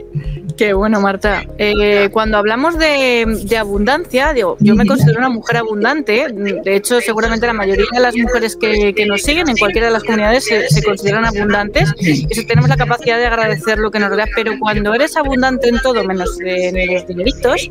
Qué 0.57 0.73
bueno, 0.73 1.01
Marta. 1.01 1.45
Eh, 1.59 2.09
cuando 2.13 2.39
hablamos 2.39 2.79
de, 2.79 3.57
abundancia, 3.59 4.33
digo, 4.33 4.57
yo 4.61 4.75
me 4.75 4.87
considero 4.87 5.19
una 5.19 5.29
mujer 5.29 5.59
abundante. 5.59 6.29
De 6.31 6.77
hecho, 6.77 7.01
seguramente 7.03 7.47
la 7.47 7.53
mayoría 7.53 7.87
de 7.93 8.01
las 8.01 8.17
mujeres 8.17 8.57
que, 8.57 8.95
nos 9.07 9.23
siguen 9.23 9.49
en 9.49 9.57
cualquiera 9.57 9.89
de 9.89 9.93
las 9.93 10.03
comunidades 10.03 10.45
se, 10.45 10.83
consideran 10.83 11.27
abundantes 11.27 11.93
y 11.99 12.27
tenemos 12.47 12.71
la 12.71 12.77
capacidad 12.77 13.19
de 13.19 13.27
agradecer 13.27 13.79
lo 13.79 13.91
que 13.91 13.99
nos 13.99 14.17
da. 14.17 14.25
Pero 14.35 14.59
cuando 14.59 14.95
eres 14.95 15.17
abundante 15.17 15.69
en 15.69 15.79
todo, 15.81 16.03
menos 16.05 16.39
en 16.41 16.95
los 16.95 17.07
dineritos, 17.07 17.71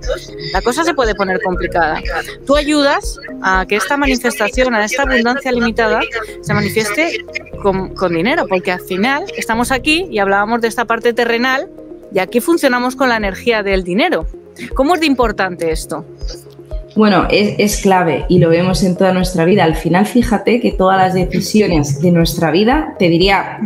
la 0.53 0.61
cosa 0.61 0.83
se 0.83 0.93
puede 0.93 1.15
poner 1.15 1.41
complicada. 1.41 1.99
Tú 2.45 2.55
ayudas 2.55 3.17
a 3.41 3.65
que 3.67 3.77
esta 3.77 3.97
manifestación, 3.97 4.75
a 4.75 4.85
esta 4.85 5.03
abundancia 5.03 5.51
limitada, 5.51 6.01
se 6.41 6.53
manifieste 6.53 7.25
con, 7.63 7.95
con 7.95 8.13
dinero, 8.13 8.45
porque 8.47 8.71
al 8.71 8.81
final 8.81 9.25
estamos 9.37 9.71
aquí 9.71 10.07
y 10.11 10.19
hablábamos 10.19 10.61
de 10.61 10.67
esta 10.67 10.85
parte 10.85 11.13
terrenal 11.13 11.67
y 12.13 12.19
aquí 12.19 12.39
funcionamos 12.39 12.95
con 12.95 13.09
la 13.09 13.17
energía 13.17 13.63
del 13.63 13.83
dinero. 13.83 14.25
¿Cómo 14.73 14.95
es 14.95 15.01
de 15.01 15.07
importante 15.07 15.71
esto? 15.71 16.05
Bueno, 16.95 17.27
es, 17.29 17.81
clave 17.81 18.25
y 18.29 18.39
lo 18.39 18.49
vemos 18.49 18.81
en 18.83 18.95
toda 18.95 19.11
nuestra 19.11 19.43
vida. 19.43 19.65
Al 19.65 19.75
final, 19.75 20.05
fíjate 20.05 20.61
que 20.61 20.71
todas 20.71 20.97
las 20.97 21.13
decisiones 21.13 21.99
de 21.99 22.11
nuestra 22.11 22.51
vida, 22.51 22.95
te 22.97 23.09
diría 23.09 23.59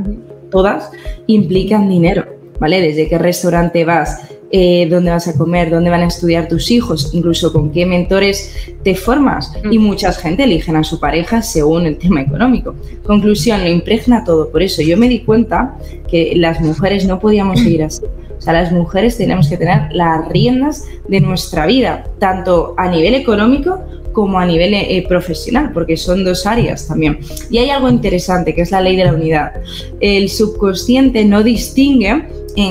todas, 0.50 0.90
implican 1.28 1.88
dinero, 1.88 2.26
¿vale? 2.60 2.82
Desde 2.82 3.08
qué 3.08 3.20
restaurante 3.20 3.86
vas, 3.86 4.28
eh, 4.50 4.88
dónde 4.90 5.12
vas 5.12 5.28
a 5.28 5.38
comer, 5.38 5.70
dónde 5.70 5.92
van 5.92 6.02
a 6.02 6.08
estudiar 6.08 6.48
tus 6.48 6.72
hijos, 6.72 7.12
incluso 7.14 7.54
con 7.54 7.72
qué 7.72 7.86
mentores 7.86 8.52
te 8.84 8.96
formas. 8.96 9.54
Y 9.70 9.78
mucha 9.78 10.12
gente 10.12 10.46
eligen 10.46 10.76
a 10.76 10.84
su 10.84 11.00
pareja 11.00 11.44
según 11.44 11.86
el 11.86 12.00
tema 12.00 12.22
económico. 12.22 12.74
Conclusión, 13.06 13.62
lo 13.62 13.70
impregna 13.70 14.24
todo. 14.24 14.50
Por 14.50 14.64
eso 14.64 14.82
yo 14.82 14.98
me 14.98 15.08
di 15.08 15.20
cuenta 15.20 15.78
que 16.10 16.34
las 16.36 16.62
mujeres 16.62 17.06
no 17.06 17.20
podíamos 17.20 17.60
seguir 17.64 17.84
así. 17.84 18.02
O 18.40 18.42
sea, 18.42 18.54
las 18.54 18.72
mujeres 18.72 19.18
tenemos 19.18 19.50
que 19.50 19.58
tener 19.58 19.92
las 19.92 20.28
riendas 20.30 20.86
de 21.08 21.20
nuestra 21.20 21.66
vida, 21.66 22.06
tanto 22.20 22.74
a 22.78 22.90
nivel 22.90 23.14
económico 23.14 23.84
como 24.14 24.40
a 24.40 24.46
nivel 24.46 24.74
eh, 24.74 25.06
profesional, 25.08 25.72
porque 25.74 25.98
son 25.98 26.24
dos 26.24 26.46
áreas 26.46 26.88
también. 26.88 27.20
Y 27.50 27.58
hay 27.58 27.70
algo 27.70 27.90
interesante, 27.90 28.56
que 28.56 28.62
es 28.62 28.72
la 28.72 28.82
ley 28.82 28.96
de 28.96 29.06
la 29.06 29.14
unidad. 29.14 29.52
El 30.00 30.30
subconsciente 30.30 31.26
no 31.26 31.44
distingue, 31.44 32.24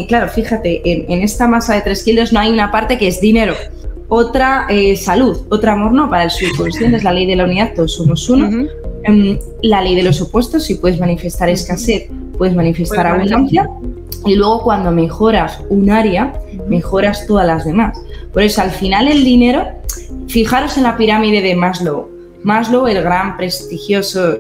claro, 0.09 0.29
fíjate, 0.31 0.81
en, 0.85 1.23
esta 1.23 1.47
masa 1.47 1.75
de 1.75 1.83
3 1.83 2.03
kilos 2.03 2.33
no 2.33 2.41
hay 2.41 2.51
una 2.51 2.71
parte 2.71 2.99
que 2.99 3.07
es 3.07 3.21
dinero, 3.21 3.55
otra 4.09 4.67
eh, 4.71 4.97
salud, 4.97 5.43
otra 5.51 5.73
amor 5.73 5.93
no, 5.93 6.09
para 6.09 6.25
el 6.25 6.31
subconsciente 6.31 6.97
es 6.97 7.05
la 7.05 7.13
ley 7.13 7.27
de 7.27 7.37
la 7.37 7.45
unidad, 7.45 7.75
todos 7.75 7.95
somos 7.95 8.29
uno. 8.31 8.69
La 9.63 9.83
ley 9.83 9.95
de 9.95 10.03
los 10.03 10.21
opuestos, 10.21 10.65
si 10.65 10.77
puedes 10.77 11.01
manifestar 11.01 11.49
escasez, 11.49 12.09
puedes 12.37 12.55
manifestar 12.55 13.07
abundancia. 13.07 13.69
Y 14.27 14.35
luego 14.35 14.63
cuando 14.63 14.91
mejoras 14.91 15.61
un 15.69 15.91
área, 15.91 16.33
mejoras 16.69 17.27
todas 17.27 17.47
las 17.47 17.65
demás. 17.65 17.99
Por 18.33 18.43
eso 18.43 18.63
al 18.63 18.71
final 18.71 19.09
el 19.09 19.25
dinero, 19.25 19.67
fijaros 20.27 20.77
en 20.77 20.85
la 20.85 20.97
pirámide 20.97 21.41
de 21.41 21.55
Maslow. 21.55 22.09
Maslow, 22.43 22.87
el 22.87 23.03
gran 23.03 23.37
prestigioso 23.37 24.39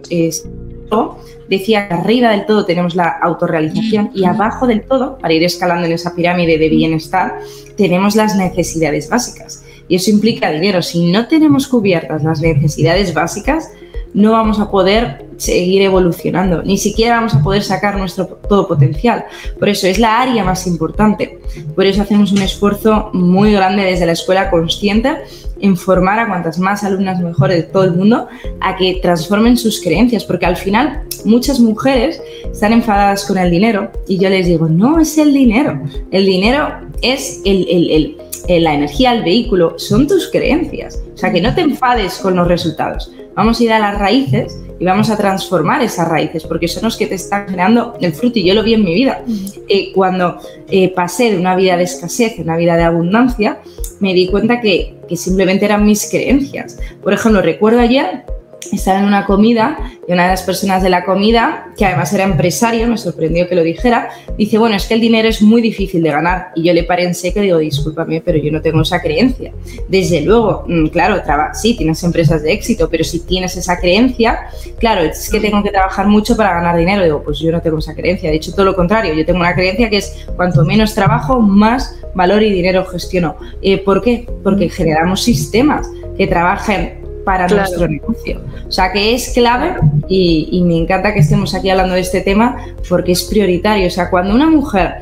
decía 1.48 1.88
que 1.88 1.94
arriba 1.94 2.30
del 2.30 2.46
todo 2.46 2.64
tenemos 2.64 2.94
la 2.94 3.16
autorrealización 3.22 4.10
y 4.14 4.24
abajo 4.24 4.66
del 4.66 4.82
todo, 4.82 5.18
para 5.18 5.34
ir 5.34 5.42
escalando 5.44 5.86
en 5.86 5.92
esa 5.92 6.14
pirámide 6.14 6.58
de 6.58 6.68
bienestar, 6.68 7.38
tenemos 7.76 8.14
las 8.16 8.36
necesidades 8.36 9.08
básicas. 9.08 9.62
Y 9.88 9.96
eso 9.96 10.10
implica 10.10 10.50
dinero. 10.50 10.82
Si 10.82 11.10
no 11.10 11.28
tenemos 11.28 11.66
cubiertas 11.66 12.22
las 12.22 12.42
necesidades 12.42 13.14
básicas, 13.14 13.70
no 14.14 14.32
vamos 14.32 14.60
a 14.60 14.70
poder 14.70 15.27
seguir 15.38 15.82
evolucionando, 15.82 16.62
ni 16.62 16.76
siquiera 16.76 17.16
vamos 17.16 17.34
a 17.34 17.42
poder 17.42 17.62
sacar 17.62 17.96
nuestro 17.96 18.26
todo 18.26 18.68
potencial. 18.68 19.24
Por 19.58 19.68
eso 19.68 19.86
es 19.86 19.98
la 19.98 20.20
área 20.20 20.44
más 20.44 20.66
importante. 20.66 21.38
Por 21.74 21.86
eso 21.86 22.02
hacemos 22.02 22.32
un 22.32 22.42
esfuerzo 22.42 23.10
muy 23.14 23.52
grande 23.52 23.84
desde 23.84 24.04
la 24.04 24.12
escuela 24.12 24.50
consciente 24.50 25.16
en 25.60 25.76
formar 25.76 26.18
a 26.18 26.28
cuantas 26.28 26.58
más 26.58 26.84
alumnas 26.84 27.20
mejores 27.20 27.56
de 27.56 27.62
todo 27.64 27.84
el 27.84 27.92
mundo 27.92 28.28
a 28.60 28.76
que 28.76 28.98
transformen 29.00 29.56
sus 29.56 29.80
creencias, 29.80 30.24
porque 30.24 30.46
al 30.46 30.56
final 30.56 31.02
muchas 31.24 31.60
mujeres 31.60 32.20
están 32.52 32.72
enfadadas 32.72 33.24
con 33.24 33.38
el 33.38 33.50
dinero 33.50 33.90
y 34.06 34.18
yo 34.18 34.28
les 34.28 34.46
digo, 34.46 34.68
no 34.68 35.00
es 35.00 35.18
el 35.18 35.32
dinero, 35.32 35.80
el 36.10 36.26
dinero 36.26 36.68
es 37.02 37.40
el, 37.44 38.16
la 38.48 38.74
energía, 38.74 39.12
el 39.12 39.22
vehículo, 39.22 39.78
son 39.78 40.06
tus 40.06 40.30
creencias. 40.30 41.00
O 41.14 41.16
sea, 41.16 41.32
que 41.32 41.40
no 41.40 41.54
te 41.54 41.60
enfades 41.60 42.18
con 42.18 42.36
los 42.36 42.46
resultados. 42.46 43.10
Vamos 43.34 43.60
a 43.60 43.64
ir 43.64 43.72
a 43.72 43.78
las 43.78 43.98
raíces 43.98 44.58
y 44.78 44.84
vamos 44.84 45.10
a 45.10 45.16
transformar 45.16 45.82
esas 45.82 46.08
raíces, 46.08 46.44
porque 46.44 46.68
son 46.68 46.84
los 46.84 46.96
que 46.96 47.06
te 47.06 47.16
están 47.16 47.46
generando 47.46 47.96
el 48.00 48.12
fruto. 48.12 48.38
Y 48.38 48.44
yo 48.44 48.54
lo 48.54 48.62
vi 48.62 48.74
en 48.74 48.84
mi 48.84 48.94
vida. 48.94 49.22
Eh, 49.68 49.92
cuando 49.92 50.38
eh, 50.68 50.92
pasé 50.94 51.32
de 51.32 51.38
una 51.38 51.56
vida 51.56 51.76
de 51.76 51.84
escasez 51.84 52.38
a 52.38 52.42
una 52.42 52.56
vida 52.56 52.76
de 52.76 52.84
abundancia, 52.84 53.58
me 54.00 54.14
di 54.14 54.28
cuenta 54.28 54.60
que, 54.60 54.94
que 55.08 55.16
simplemente 55.16 55.64
eran 55.64 55.84
mis 55.84 56.08
creencias. 56.08 56.78
Por 57.02 57.12
ejemplo, 57.12 57.42
recuerdo 57.42 57.80
ayer 57.80 58.24
estaba 58.72 58.98
en 58.98 59.04
una 59.04 59.24
comida 59.24 59.78
y 60.06 60.12
una 60.12 60.24
de 60.24 60.30
las 60.30 60.42
personas 60.42 60.82
de 60.82 60.90
la 60.90 61.04
comida, 61.04 61.68
que 61.76 61.84
además 61.84 62.12
era 62.12 62.24
empresario, 62.24 62.86
me 62.88 62.98
sorprendió 62.98 63.48
que 63.48 63.54
lo 63.54 63.62
dijera, 63.62 64.10
dice, 64.36 64.58
bueno, 64.58 64.76
es 64.76 64.86
que 64.86 64.94
el 64.94 65.00
dinero 65.00 65.28
es 65.28 65.42
muy 65.42 65.60
difícil 65.62 66.02
de 66.02 66.10
ganar. 66.10 66.48
Y 66.54 66.64
yo 66.64 66.72
le 66.72 66.84
paré 66.84 67.04
en 67.04 67.14
seco 67.14 67.40
y 67.40 67.44
digo, 67.44 67.58
discúlpame, 67.58 68.20
pero 68.20 68.38
yo 68.38 68.50
no 68.50 68.60
tengo 68.60 68.82
esa 68.82 69.00
creencia. 69.00 69.52
Desde 69.88 70.20
luego, 70.22 70.64
mm, 70.66 70.88
claro, 70.88 71.22
sí, 71.54 71.76
tienes 71.76 72.02
empresas 72.02 72.42
de 72.42 72.52
éxito, 72.52 72.88
pero 72.90 73.04
si 73.04 73.20
tienes 73.20 73.56
esa 73.56 73.78
creencia, 73.78 74.48
claro, 74.78 75.02
es 75.02 75.28
que 75.30 75.40
tengo 75.40 75.62
que 75.62 75.70
trabajar 75.70 76.06
mucho 76.06 76.36
para 76.36 76.54
ganar 76.54 76.76
dinero. 76.76 77.04
Digo, 77.04 77.22
pues 77.22 77.38
yo 77.38 77.52
no 77.52 77.60
tengo 77.60 77.78
esa 77.78 77.94
creencia. 77.94 78.30
De 78.30 78.36
hecho, 78.36 78.52
todo 78.52 78.64
lo 78.64 78.74
contrario, 78.74 79.14
yo 79.14 79.24
tengo 79.24 79.40
una 79.40 79.54
creencia 79.54 79.88
que 79.90 79.98
es 79.98 80.26
cuanto 80.36 80.64
menos 80.64 80.94
trabajo, 80.94 81.40
más 81.40 81.96
valor 82.14 82.42
y 82.42 82.50
dinero 82.50 82.84
gestiono. 82.86 83.36
Eh, 83.62 83.78
¿Por 83.78 84.02
qué? 84.02 84.26
Porque 84.42 84.68
generamos 84.68 85.22
sistemas 85.22 85.88
que 86.16 86.26
trabajen 86.26 86.97
para 87.28 87.46
nuestro 87.46 87.86
negocio. 87.86 88.40
O 88.66 88.72
sea 88.72 88.90
que 88.90 89.12
es 89.12 89.34
clave 89.34 89.74
y, 90.08 90.62
me 90.64 90.78
encanta 90.78 91.12
que 91.12 91.20
estemos 91.20 91.54
aquí 91.54 91.68
hablando 91.68 91.94
de 91.94 92.00
este 92.00 92.22
tema 92.22 92.56
porque 92.88 93.12
es 93.12 93.24
prioritario. 93.24 93.86
O 93.86 93.90
sea, 93.90 94.08
cuando 94.08 94.34
una 94.34 94.48
mujer, 94.48 94.94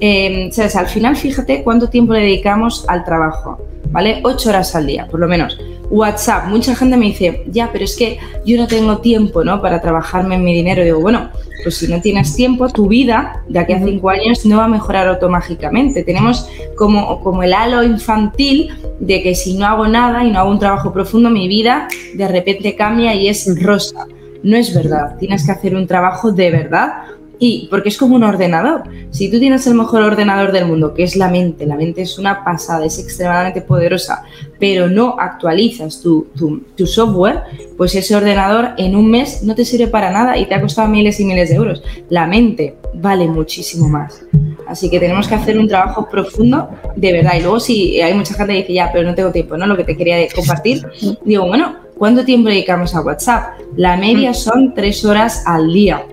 eh, 0.00 0.48
¿sabes? 0.50 0.76
Al 0.76 0.86
final, 0.86 1.14
fíjate 1.14 1.62
cuánto 1.62 1.90
tiempo 1.90 2.14
le 2.14 2.20
dedicamos 2.20 2.86
al 2.88 3.04
trabajo, 3.04 3.58
¿vale? 3.90 4.22
Ocho 4.24 4.48
horas 4.48 4.74
al 4.74 4.86
día, 4.86 5.06
por 5.10 5.20
lo 5.20 5.28
menos. 5.28 5.58
WhatsApp, 5.90 6.46
mucha 6.46 6.74
gente 6.74 6.96
me 6.96 7.04
dice, 7.04 7.44
ya, 7.48 7.68
pero 7.70 7.84
es 7.84 7.94
que 7.96 8.18
yo 8.46 8.56
no 8.56 8.66
tengo 8.66 8.96
tiempo, 9.02 9.44
¿no? 9.44 9.60
Para 9.60 9.82
trabajarme 9.82 10.36
en 10.36 10.44
mi 10.44 10.54
dinero. 10.54 10.82
digo, 10.82 11.00
bueno, 11.00 11.28
pues 11.64 11.78
si 11.78 11.88
no 11.88 12.00
tienes 12.00 12.36
tiempo, 12.36 12.68
tu 12.68 12.86
vida 12.86 13.42
de 13.48 13.58
aquí 13.58 13.72
a 13.72 13.82
cinco 13.82 14.10
años 14.10 14.46
no 14.46 14.58
va 14.58 14.66
a 14.66 14.68
mejorar 14.68 15.08
automáticamente. 15.08 16.04
Tenemos 16.04 16.48
como, 16.76 17.20
como 17.20 17.42
el 17.42 17.52
halo 17.52 17.82
infantil 17.82 18.70
de 19.00 19.22
que 19.22 19.34
si 19.34 19.56
no 19.56 19.66
hago 19.66 19.88
nada 19.88 20.22
y 20.22 20.30
no 20.30 20.38
hago 20.38 20.50
un 20.50 20.60
trabajo 20.60 20.92
profundo, 20.92 21.30
mi 21.30 21.48
vida 21.48 21.88
de 22.14 22.28
repente 22.28 22.76
cambia 22.76 23.14
y 23.14 23.28
es 23.28 23.60
rosa. 23.60 24.06
No 24.42 24.56
es 24.56 24.74
verdad. 24.74 25.16
Tienes 25.18 25.46
que 25.46 25.52
hacer 25.52 25.74
un 25.74 25.86
trabajo 25.86 26.30
de 26.30 26.50
verdad 26.50 26.92
y 27.38 27.68
porque 27.70 27.88
es 27.88 27.98
como 27.98 28.16
un 28.16 28.24
ordenador. 28.24 28.84
Si 29.10 29.30
tú 29.30 29.38
tienes 29.38 29.66
el 29.66 29.74
mejor 29.74 30.02
ordenador 30.02 30.52
del 30.52 30.66
mundo, 30.66 30.94
que 30.94 31.02
es 31.02 31.16
la 31.16 31.28
mente, 31.28 31.66
la 31.66 31.76
mente 31.76 32.02
es 32.02 32.18
una 32.18 32.44
pasada, 32.44 32.84
es 32.84 32.98
extremadamente 32.98 33.60
poderosa, 33.60 34.22
pero 34.58 34.88
no 34.88 35.16
actualizas 35.18 36.00
tu, 36.00 36.26
tu, 36.34 36.86
software, 36.86 37.42
pues 37.76 37.94
ese 37.94 38.14
ordenador 38.14 38.70
en 38.78 38.96
un 38.96 39.10
mes 39.10 39.42
no 39.42 39.54
te 39.54 39.64
sirve 39.64 39.88
para 39.88 40.10
nada 40.10 40.38
y 40.38 40.46
te 40.46 40.54
ha 40.54 40.60
costado 40.60 40.88
miles 40.88 41.18
y 41.20 41.24
miles 41.24 41.48
de 41.48 41.56
euros. 41.56 41.82
La 42.08 42.26
mente 42.26 42.76
vale 42.94 43.26
muchísimo 43.26 43.88
más. 43.88 44.24
Así 44.66 44.88
que 44.88 44.98
tenemos 44.98 45.28
que 45.28 45.34
hacer 45.34 45.58
un 45.58 45.68
trabajo 45.68 46.08
profundo 46.08 46.70
de 46.96 47.12
verdad. 47.12 47.34
Y 47.38 47.42
luego 47.42 47.60
si 47.60 48.00
hay 48.00 48.14
mucha 48.14 48.34
gente 48.34 48.54
que 48.54 48.60
dice, 48.60 48.72
ya, 48.74 48.90
pero 48.92 49.08
no 49.08 49.14
tengo 49.14 49.30
tiempo, 49.30 49.56
¿no? 49.56 49.66
Lo 49.66 49.76
que 49.76 49.84
te 49.84 49.96
quería 49.96 50.16
compartir, 50.34 50.86
digo, 51.24 51.46
bueno, 51.46 51.76
¿cuánto 51.98 52.24
tiempo 52.24 52.48
dedicamos 52.48 52.94
a 52.94 53.00
WhatsApp? 53.00 53.58
La 53.76 53.96
media 53.96 54.32
son 54.32 54.72
tres 54.74 55.04
horas 55.04 55.42
al 55.46 55.72
día 55.72 56.06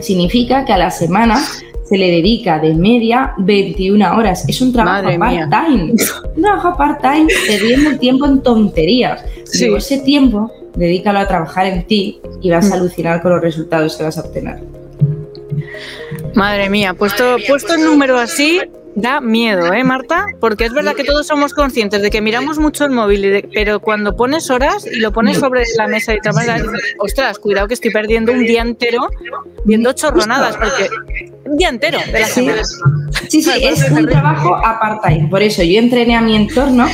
Significa 0.00 0.64
que 0.64 0.72
a 0.72 0.78
la 0.78 0.90
semana 0.90 1.40
se 1.84 1.98
le 1.98 2.10
dedica 2.10 2.58
de 2.58 2.74
media 2.74 3.34
21 3.38 4.16
horas. 4.16 4.48
Es 4.48 4.60
un 4.60 4.72
trabajo 4.72 5.08
part-time. 5.18 5.94
Un 6.36 6.42
trabajo 6.42 6.76
part-time 6.76 7.26
perdiendo 7.46 7.90
el 7.90 7.98
tiempo 7.98 8.26
en 8.26 8.42
tonterías. 8.42 9.24
Pero 9.58 9.76
ese 9.76 9.98
tiempo, 9.98 10.50
dedícalo 10.74 11.20
a 11.20 11.28
trabajar 11.28 11.66
en 11.66 11.86
ti 11.86 12.20
y 12.40 12.50
vas 12.50 12.66
a 12.66 12.76
mm. 12.76 12.78
alucinar 12.80 13.22
con 13.22 13.32
los 13.32 13.40
resultados 13.40 13.96
que 13.96 14.04
vas 14.04 14.18
a 14.18 14.22
obtener. 14.22 14.60
Madre 16.34 16.68
mía, 16.68 16.94
puesto, 16.94 17.36
puesto 17.46 17.74
el 17.74 17.84
número 17.84 18.18
así, 18.18 18.60
Da 18.96 19.20
miedo, 19.20 19.72
¿eh, 19.72 19.82
Marta? 19.82 20.26
Porque 20.40 20.66
es 20.66 20.72
verdad 20.72 20.94
que 20.94 21.02
todos 21.02 21.26
somos 21.26 21.52
conscientes 21.52 22.00
de 22.00 22.10
que 22.10 22.20
miramos 22.20 22.58
mucho 22.58 22.84
el 22.84 22.92
móvil, 22.92 23.48
pero 23.52 23.80
cuando 23.80 24.14
pones 24.14 24.50
horas 24.50 24.86
y 24.86 25.00
lo 25.00 25.12
pones 25.12 25.38
sobre 25.38 25.64
la 25.76 25.88
mesa 25.88 26.14
y 26.14 26.20
trabajas, 26.20 26.62
ostras, 26.98 27.38
cuidado 27.40 27.66
que 27.66 27.74
estoy 27.74 27.90
perdiendo 27.90 28.32
un 28.32 28.46
día 28.46 28.62
entero 28.62 29.08
viendo 29.64 29.92
chorronadas, 29.92 30.56
porque 30.56 30.88
un 31.44 31.56
día 31.56 31.70
entero 31.70 31.98
de 32.12 32.20
la 32.20 32.26
semana. 32.26 32.62
Sí, 33.28 33.42
sí, 33.42 33.50
es 33.62 33.90
un 33.90 34.06
trabajo 34.06 34.54
apartado. 34.54 35.28
Por 35.28 35.42
eso 35.42 35.62
yo 35.64 35.78
entrené 35.80 36.16
a 36.16 36.20
mi 36.20 36.36
entorno 36.36 36.86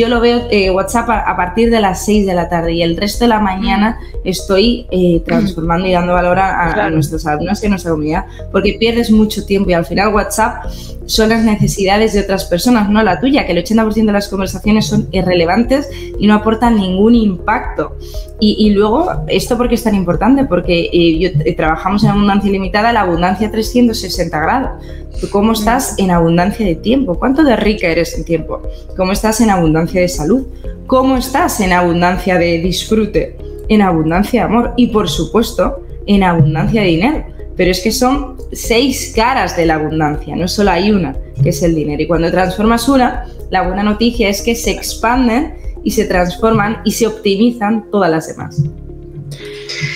yo 0.00 0.08
lo 0.08 0.20
veo 0.20 0.46
eh, 0.50 0.70
WhatsApp 0.70 1.10
a, 1.10 1.36
partir 1.36 1.70
de 1.70 1.78
las 1.78 2.06
6 2.06 2.26
de 2.26 2.34
la 2.34 2.48
tarde 2.48 2.72
y 2.72 2.82
el 2.82 2.96
resto 2.96 3.24
de 3.24 3.28
la 3.28 3.38
mañana 3.38 4.00
estoy 4.24 4.86
eh, 4.90 5.22
transformando 5.26 5.86
y 5.86 5.92
dando 5.92 6.14
valor 6.14 6.38
a, 6.38 6.88
nuestros 6.90 7.26
alumnos 7.26 7.62
y 7.62 7.66
a 7.66 7.68
nuestra 7.68 7.90
comunidad, 7.90 8.24
porque 8.50 8.76
pierdes 8.80 9.10
mucho 9.10 9.44
tiempo 9.44 9.70
y 9.70 9.74
al 9.74 9.84
final 9.84 10.14
WhatsApp 10.14 10.64
son 11.04 11.28
las 11.30 11.44
necesidades 11.44 12.14
de 12.14 12.20
otras 12.20 12.44
personas, 12.44 12.88
no 12.88 13.02
la 13.02 13.20
tuya, 13.20 13.44
que 13.44 13.52
el 13.52 13.62
80% 13.62 14.06
de 14.06 14.12
las 14.12 14.28
conversaciones 14.28 14.86
son 14.86 15.08
irrelevantes 15.10 15.88
y 16.18 16.26
no 16.26 16.34
aportan 16.34 16.76
ningún 16.76 17.14
impacto. 17.14 17.96
Y, 18.42 18.70
luego, 18.70 19.06
¿esto 19.28 19.58
por 19.58 19.68
qué 19.68 19.74
es 19.74 19.84
tan 19.84 19.94
importante? 19.94 20.46
Porque 20.46 20.88
eh, 20.90 21.18
yo, 21.18 21.54
trabajamos 21.56 22.04
en 22.04 22.10
abundancia 22.10 22.48
ilimitada, 22.48 22.90
la 22.90 23.02
abundancia 23.02 23.50
360 23.50 24.40
grados. 24.40 24.82
¿Tú 25.20 25.28
cómo 25.28 25.52
estás 25.52 25.98
en 25.98 26.10
abundancia 26.10 26.64
de 26.64 26.74
tiempo? 26.74 27.18
¿Cuánto 27.18 27.44
de 27.44 27.54
rica 27.56 27.88
eres 27.88 28.16
en 28.16 28.24
tiempo? 28.24 28.62
¿Cómo 28.96 29.12
estás 29.12 29.42
en 29.42 29.50
abundancia 29.50 29.89
de 29.98 30.08
salud? 30.08 30.46
¿Cómo 30.86 31.16
estás 31.16 31.58
en 31.60 31.72
abundancia 31.72 32.38
de 32.38 32.60
disfrute? 32.60 33.36
En 33.68 33.82
abundancia 33.82 34.42
de 34.42 34.46
amor 34.46 34.74
y, 34.76 34.88
por 34.88 35.08
supuesto, 35.08 35.84
en 36.06 36.22
abundancia 36.22 36.82
de 36.82 36.86
dinero. 36.86 37.24
Pero 37.56 37.72
es 37.72 37.80
que 37.80 37.90
son 37.90 38.36
seis 38.52 39.12
caras 39.14 39.56
de 39.56 39.66
la 39.66 39.74
abundancia, 39.74 40.36
no 40.36 40.46
solo 40.46 40.70
hay 40.70 40.92
una, 40.92 41.16
que 41.42 41.48
es 41.48 41.62
el 41.62 41.74
dinero. 41.74 42.02
Y 42.02 42.06
cuando 42.06 42.30
transformas 42.30 42.88
una, 42.88 43.26
la 43.50 43.66
buena 43.66 43.82
noticia 43.82 44.28
es 44.28 44.42
que 44.42 44.54
se 44.54 44.70
expanden 44.70 45.54
y 45.82 45.90
se 45.90 46.04
transforman 46.04 46.78
y 46.84 46.92
se 46.92 47.06
optimizan 47.06 47.90
todas 47.90 48.10
las 48.10 48.28
demás. 48.28 48.62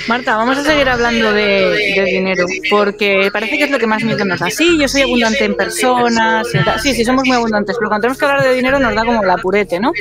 Marta, 0.09 0.37
vamos 0.37 0.59
a 0.59 0.65
seguir 0.65 0.89
hablando 0.89 1.33
de, 1.33 2.05
dinero, 2.07 2.47
porque 2.71 3.31
parece 3.33 3.59
que 3.59 3.65
es 3.65 3.71
lo 3.71 3.79
que 3.79 3.87
más 3.87 4.03
nos 4.03 4.17
da. 4.19 4.51
Sí, 4.51 4.79
yo 4.79 4.89
soy 4.89 5.03
abundante 5.03 5.45
en 5.45 5.57
personas, 5.57 6.47
sí, 6.83 6.95
sí, 6.95 7.05
somos 7.05 7.25
muy 7.27 7.37
abundantes, 7.37 7.77
pero 7.79 7.89
cuando 7.89 8.03
tenemos 8.03 8.19
que 8.19 8.25
hablar 8.25 8.43
de 8.43 8.55
dinero 8.55 8.79
nos 8.79 8.95
da 8.95 9.05
como 9.05 9.25
la 9.25 9.37
purete, 9.37 9.81
¿no? 9.81 9.93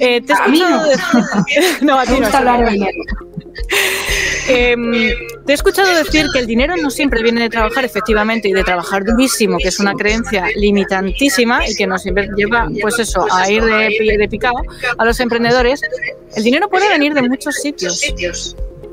Eh, 0.00 0.20
te 0.20 0.32
he 0.32 0.36
escuchado 0.36 0.88
decir... 0.88 1.64
no, 1.82 1.98
a 1.98 2.04
ti 2.04 2.18
no. 2.18 2.26
hablar 2.26 2.64
de 2.64 2.70
dinero. 2.72 2.98
Em, 4.48 5.10
te 5.46 5.52
he 5.52 5.54
escuchado 5.54 5.94
decir 5.94 6.26
que 6.32 6.38
el 6.38 6.46
dinero 6.46 6.76
no 6.76 6.90
siempre 6.90 7.22
viene 7.22 7.40
de 7.40 7.48
trabajar 7.48 7.84
efectivamente 7.84 8.48
y 8.48 8.52
de 8.52 8.64
trabajar 8.64 9.04
durísimo, 9.04 9.58
que 9.58 9.68
es 9.68 9.80
una 9.80 9.94
creencia 9.94 10.46
limitantísima 10.56 11.66
y 11.68 11.74
que 11.74 11.86
nos 11.86 12.04
lleva, 12.04 12.68
pues 12.80 12.98
eso, 12.98 13.26
a 13.32 13.50
ir 13.50 13.64
de, 13.64 14.16
de 14.18 14.28
picado 14.28 14.56
a 14.98 15.04
los 15.04 15.18
emprendedores. 15.20 15.80
El 16.36 16.42
dinero 16.42 16.68
puede 16.68 16.88
venir 16.88 17.14
de 17.14 17.22
muchos 17.22 17.54
sitios. 17.56 18.02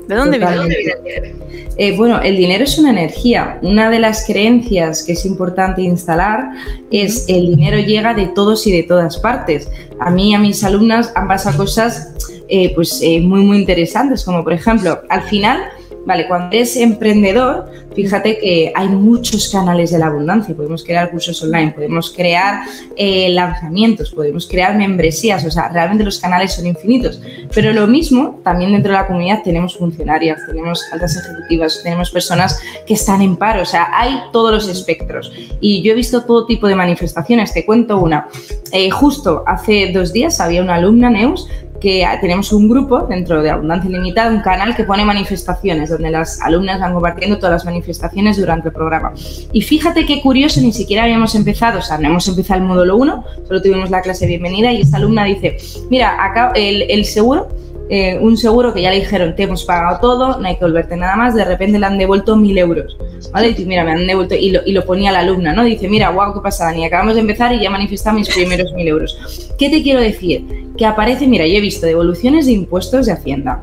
¿De 0.08 0.14
dónde 0.14 0.38
viene? 0.38 1.34
Eh, 1.76 1.96
bueno, 1.96 2.20
el 2.20 2.36
dinero 2.36 2.64
es 2.64 2.78
una 2.78 2.90
energía. 2.90 3.58
Una 3.62 3.90
de 3.90 3.98
las 3.98 4.26
creencias 4.26 5.04
que 5.04 5.12
es 5.12 5.24
importante 5.24 5.82
instalar 5.82 6.50
es 6.90 7.26
el 7.28 7.46
dinero 7.56 7.78
llega 7.78 8.12
de 8.14 8.26
todos 8.26 8.66
y 8.66 8.72
de 8.72 8.82
todas 8.82 9.18
partes. 9.18 9.68
A 9.98 10.10
mí, 10.10 10.34
a 10.34 10.38
mis 10.38 10.62
alumnas 10.64 11.12
han 11.14 11.28
pasado 11.28 11.56
cosas 11.56 12.12
eh, 12.48 12.72
pues, 12.74 13.00
eh, 13.02 13.20
muy, 13.20 13.40
muy 13.42 13.58
interesantes, 13.58 14.24
como 14.24 14.44
por 14.44 14.52
ejemplo, 14.52 15.00
al 15.08 15.22
final 15.22 15.62
Vale, 16.04 16.26
cuando 16.26 16.56
eres 16.56 16.76
emprendedor, 16.76 17.70
fíjate 17.94 18.38
que 18.38 18.72
hay 18.74 18.88
muchos 18.88 19.48
canales 19.50 19.92
de 19.92 19.98
la 19.98 20.06
abundancia. 20.06 20.54
Podemos 20.54 20.82
crear 20.82 21.10
cursos 21.10 21.40
online, 21.42 21.72
podemos 21.72 22.10
crear 22.10 22.64
eh, 22.96 23.28
lanzamientos, 23.30 24.10
podemos 24.10 24.48
crear 24.48 24.76
membresías. 24.76 25.44
O 25.44 25.50
sea, 25.50 25.68
realmente 25.68 26.02
los 26.02 26.18
canales 26.18 26.54
son 26.54 26.66
infinitos. 26.66 27.20
Pero 27.54 27.72
lo 27.72 27.86
mismo, 27.86 28.40
también 28.42 28.72
dentro 28.72 28.92
de 28.92 28.98
la 28.98 29.06
comunidad 29.06 29.42
tenemos 29.44 29.76
funcionarias, 29.76 30.40
tenemos 30.46 30.84
altas 30.92 31.16
ejecutivas, 31.16 31.80
tenemos 31.84 32.10
personas 32.10 32.60
que 32.84 32.94
están 32.94 33.22
en 33.22 33.36
paro. 33.36 33.62
O 33.62 33.66
sea, 33.66 33.88
hay 33.94 34.22
todos 34.32 34.50
los 34.52 34.68
espectros. 34.68 35.32
Y 35.60 35.82
yo 35.82 35.92
he 35.92 35.94
visto 35.94 36.24
todo 36.24 36.46
tipo 36.46 36.66
de 36.66 36.74
manifestaciones. 36.74 37.54
Te 37.54 37.64
cuento 37.64 37.98
una. 37.98 38.26
Eh, 38.72 38.90
justo 38.90 39.44
hace 39.46 39.92
dos 39.92 40.12
días 40.12 40.40
había 40.40 40.62
una 40.62 40.76
alumna, 40.76 41.10
Neus, 41.10 41.46
que 41.82 42.06
tenemos 42.20 42.52
un 42.52 42.68
grupo 42.68 43.00
dentro 43.00 43.42
de 43.42 43.50
Abundancia 43.50 43.90
Limitada, 43.90 44.30
un 44.30 44.40
canal 44.40 44.76
que 44.76 44.84
pone 44.84 45.04
manifestaciones, 45.04 45.90
donde 45.90 46.12
las 46.12 46.40
alumnas 46.40 46.78
van 46.80 46.94
compartiendo 46.94 47.38
todas 47.38 47.52
las 47.54 47.64
manifestaciones 47.64 48.36
durante 48.36 48.68
el 48.68 48.74
programa. 48.74 49.12
Y 49.52 49.62
fíjate 49.62 50.06
qué 50.06 50.22
curioso, 50.22 50.60
ni 50.60 50.72
siquiera 50.72 51.02
habíamos 51.02 51.34
empezado, 51.34 51.80
o 51.80 51.82
sea, 51.82 51.98
no 51.98 52.06
hemos 52.06 52.28
empezado 52.28 52.60
el 52.60 52.66
módulo 52.66 52.96
1, 52.98 53.24
solo 53.48 53.60
tuvimos 53.60 53.90
la 53.90 54.00
clase 54.00 54.26
bienvenida 54.26 54.70
y 54.70 54.82
esta 54.82 54.98
alumna 54.98 55.24
dice, 55.24 55.56
mira, 55.90 56.24
acá 56.24 56.52
el, 56.54 56.82
el 56.82 57.04
seguro 57.04 57.48
eh, 57.94 58.18
un 58.18 58.38
seguro 58.38 58.72
que 58.72 58.80
ya 58.80 58.90
le 58.90 59.00
dijeron, 59.00 59.36
te 59.36 59.42
hemos 59.42 59.64
pagado 59.64 60.00
todo, 60.00 60.40
no 60.40 60.48
hay 60.48 60.56
que 60.56 60.64
volverte 60.64 60.96
nada 60.96 61.14
más, 61.14 61.34
de 61.34 61.44
repente 61.44 61.78
le 61.78 61.84
han 61.84 61.98
devuelto 61.98 62.36
mil 62.36 62.56
euros, 62.56 62.96
¿vale? 63.32 63.54
Y 63.54 63.64
mira, 63.66 63.84
me 63.84 63.92
han 63.92 64.06
devuelto, 64.06 64.34
y 64.34 64.50
lo, 64.50 64.60
y 64.64 64.72
lo 64.72 64.84
ponía 64.86 65.12
la 65.12 65.18
alumna, 65.18 65.52
¿no? 65.52 65.62
Dice, 65.62 65.88
mira, 65.88 66.08
guau, 66.08 66.32
¿qué 66.32 66.40
pasa, 66.40 66.64
Dani? 66.64 66.86
Acabamos 66.86 67.16
de 67.16 67.20
empezar 67.20 67.52
y 67.52 67.60
ya 67.60 67.68
manifestado 67.68 68.16
mis 68.16 68.30
primeros 68.30 68.72
mil 68.72 68.88
euros. 68.88 69.52
¿Qué 69.58 69.68
te 69.68 69.82
quiero 69.82 70.00
decir? 70.00 70.61
Que 70.82 70.86
aparece, 70.86 71.28
mira, 71.28 71.46
yo 71.46 71.58
he 71.58 71.60
visto 71.60 71.86
devoluciones 71.86 72.46
de 72.46 72.50
impuestos 72.54 73.06
de 73.06 73.12
Hacienda, 73.12 73.62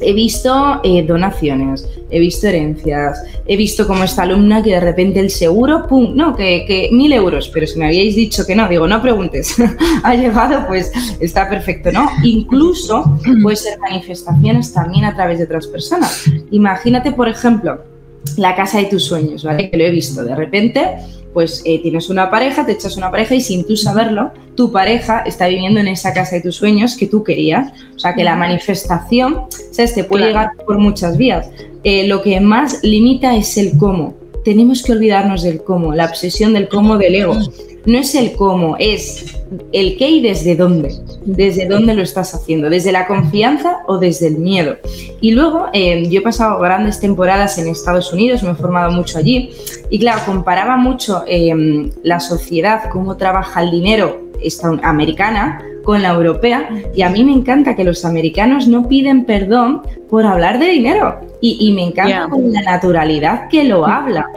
he 0.00 0.12
visto 0.12 0.80
eh, 0.82 1.04
donaciones, 1.06 1.88
he 2.10 2.18
visto 2.18 2.48
herencias, 2.48 3.22
he 3.46 3.56
visto 3.56 3.86
como 3.86 4.02
esta 4.02 4.24
alumna 4.24 4.64
que 4.64 4.70
de 4.70 4.80
repente 4.80 5.20
el 5.20 5.30
seguro, 5.30 5.86
pum, 5.86 6.16
no, 6.16 6.34
que, 6.34 6.88
mil 6.90 7.12
euros, 7.12 7.50
pero 7.50 7.68
si 7.68 7.78
me 7.78 7.86
habíais 7.86 8.16
dicho 8.16 8.44
que 8.44 8.56
no, 8.56 8.68
digo, 8.68 8.88
no 8.88 9.00
preguntes, 9.00 9.54
ha 10.02 10.16
llegado, 10.16 10.66
pues 10.66 10.90
está 11.20 11.48
perfecto, 11.48 11.92
¿no? 11.92 12.10
Incluso 12.24 13.16
puede 13.44 13.54
ser 13.54 13.78
manifestaciones 13.78 14.74
también 14.74 15.04
a 15.04 15.14
través 15.14 15.38
de 15.38 15.44
otras 15.44 15.68
personas. 15.68 16.24
Imagínate, 16.50 17.12
por 17.12 17.28
ejemplo, 17.28 17.78
la 18.38 18.56
casa 18.56 18.78
de 18.78 18.86
tus 18.86 19.04
sueños, 19.04 19.44
¿vale? 19.44 19.70
Que 19.70 19.76
lo 19.76 19.84
he 19.84 19.90
visto, 19.92 20.24
de 20.24 20.34
repente 20.34 20.96
pues 21.36 21.60
eh, 21.66 21.82
tienes 21.82 22.08
una 22.08 22.30
pareja, 22.30 22.64
te 22.64 22.72
echas 22.72 22.96
una 22.96 23.10
pareja 23.10 23.34
y 23.34 23.42
sin 23.42 23.66
tú 23.66 23.76
saberlo, 23.76 24.30
tu 24.54 24.72
pareja 24.72 25.18
está 25.26 25.48
viviendo 25.48 25.78
en 25.78 25.86
esa 25.86 26.14
casa 26.14 26.36
de 26.36 26.40
tus 26.40 26.56
sueños 26.56 26.96
que 26.96 27.06
tú 27.08 27.22
querías. 27.22 27.74
O 27.94 27.98
sea 27.98 28.14
que 28.14 28.24
la 28.24 28.36
manifestación, 28.36 29.42
¿sabes? 29.70 29.92
Te 29.92 30.04
puede 30.04 30.28
llegar 30.28 30.52
por 30.64 30.78
muchas 30.78 31.18
vías. 31.18 31.50
Eh, 31.84 32.06
lo 32.06 32.22
que 32.22 32.40
más 32.40 32.82
limita 32.82 33.36
es 33.36 33.58
el 33.58 33.76
cómo. 33.76 34.14
Tenemos 34.46 34.82
que 34.82 34.92
olvidarnos 34.92 35.42
del 35.42 35.62
cómo, 35.62 35.94
la 35.94 36.06
obsesión 36.06 36.54
del 36.54 36.70
cómo 36.70 36.96
del 36.96 37.16
ego. 37.16 37.38
No 37.86 37.98
es 37.98 38.14
el 38.14 38.34
cómo, 38.34 38.76
es 38.78 39.36
el 39.72 39.96
qué 39.96 40.10
y 40.10 40.20
desde 40.20 40.56
dónde. 40.56 40.94
Desde 41.24 41.66
dónde 41.66 41.94
lo 41.94 42.02
estás 42.02 42.34
haciendo, 42.34 42.68
desde 42.68 42.92
la 42.92 43.06
confianza 43.06 43.78
o 43.86 43.98
desde 43.98 44.26
el 44.26 44.38
miedo. 44.38 44.76
Y 45.20 45.32
luego 45.32 45.66
eh, 45.72 46.08
yo 46.08 46.20
he 46.20 46.22
pasado 46.22 46.58
grandes 46.58 47.00
temporadas 47.00 47.58
en 47.58 47.68
Estados 47.68 48.12
Unidos, 48.12 48.42
me 48.42 48.50
he 48.50 48.54
formado 48.54 48.90
mucho 48.90 49.18
allí 49.18 49.50
y 49.88 49.98
claro, 49.98 50.20
comparaba 50.26 50.76
mucho 50.76 51.24
eh, 51.26 51.90
la 52.02 52.20
sociedad, 52.20 52.90
cómo 52.90 53.16
trabaja 53.16 53.62
el 53.62 53.70
dinero 53.70 54.26
americana 54.82 55.62
con 55.84 56.02
la 56.02 56.10
europea 56.10 56.68
y 56.94 57.02
a 57.02 57.08
mí 57.08 57.24
me 57.24 57.32
encanta 57.32 57.76
que 57.76 57.84
los 57.84 58.04
americanos 58.04 58.66
no 58.66 58.88
piden 58.88 59.24
perdón 59.24 59.82
por 60.10 60.26
hablar 60.26 60.58
de 60.58 60.66
dinero 60.66 61.20
y, 61.40 61.72
me 61.72 61.84
encanta 61.84 62.28
con 62.28 62.52
la 62.52 62.60
naturalidad 62.60 63.48
que 63.48 63.62
lo 63.64 63.86
habla 63.86 64.28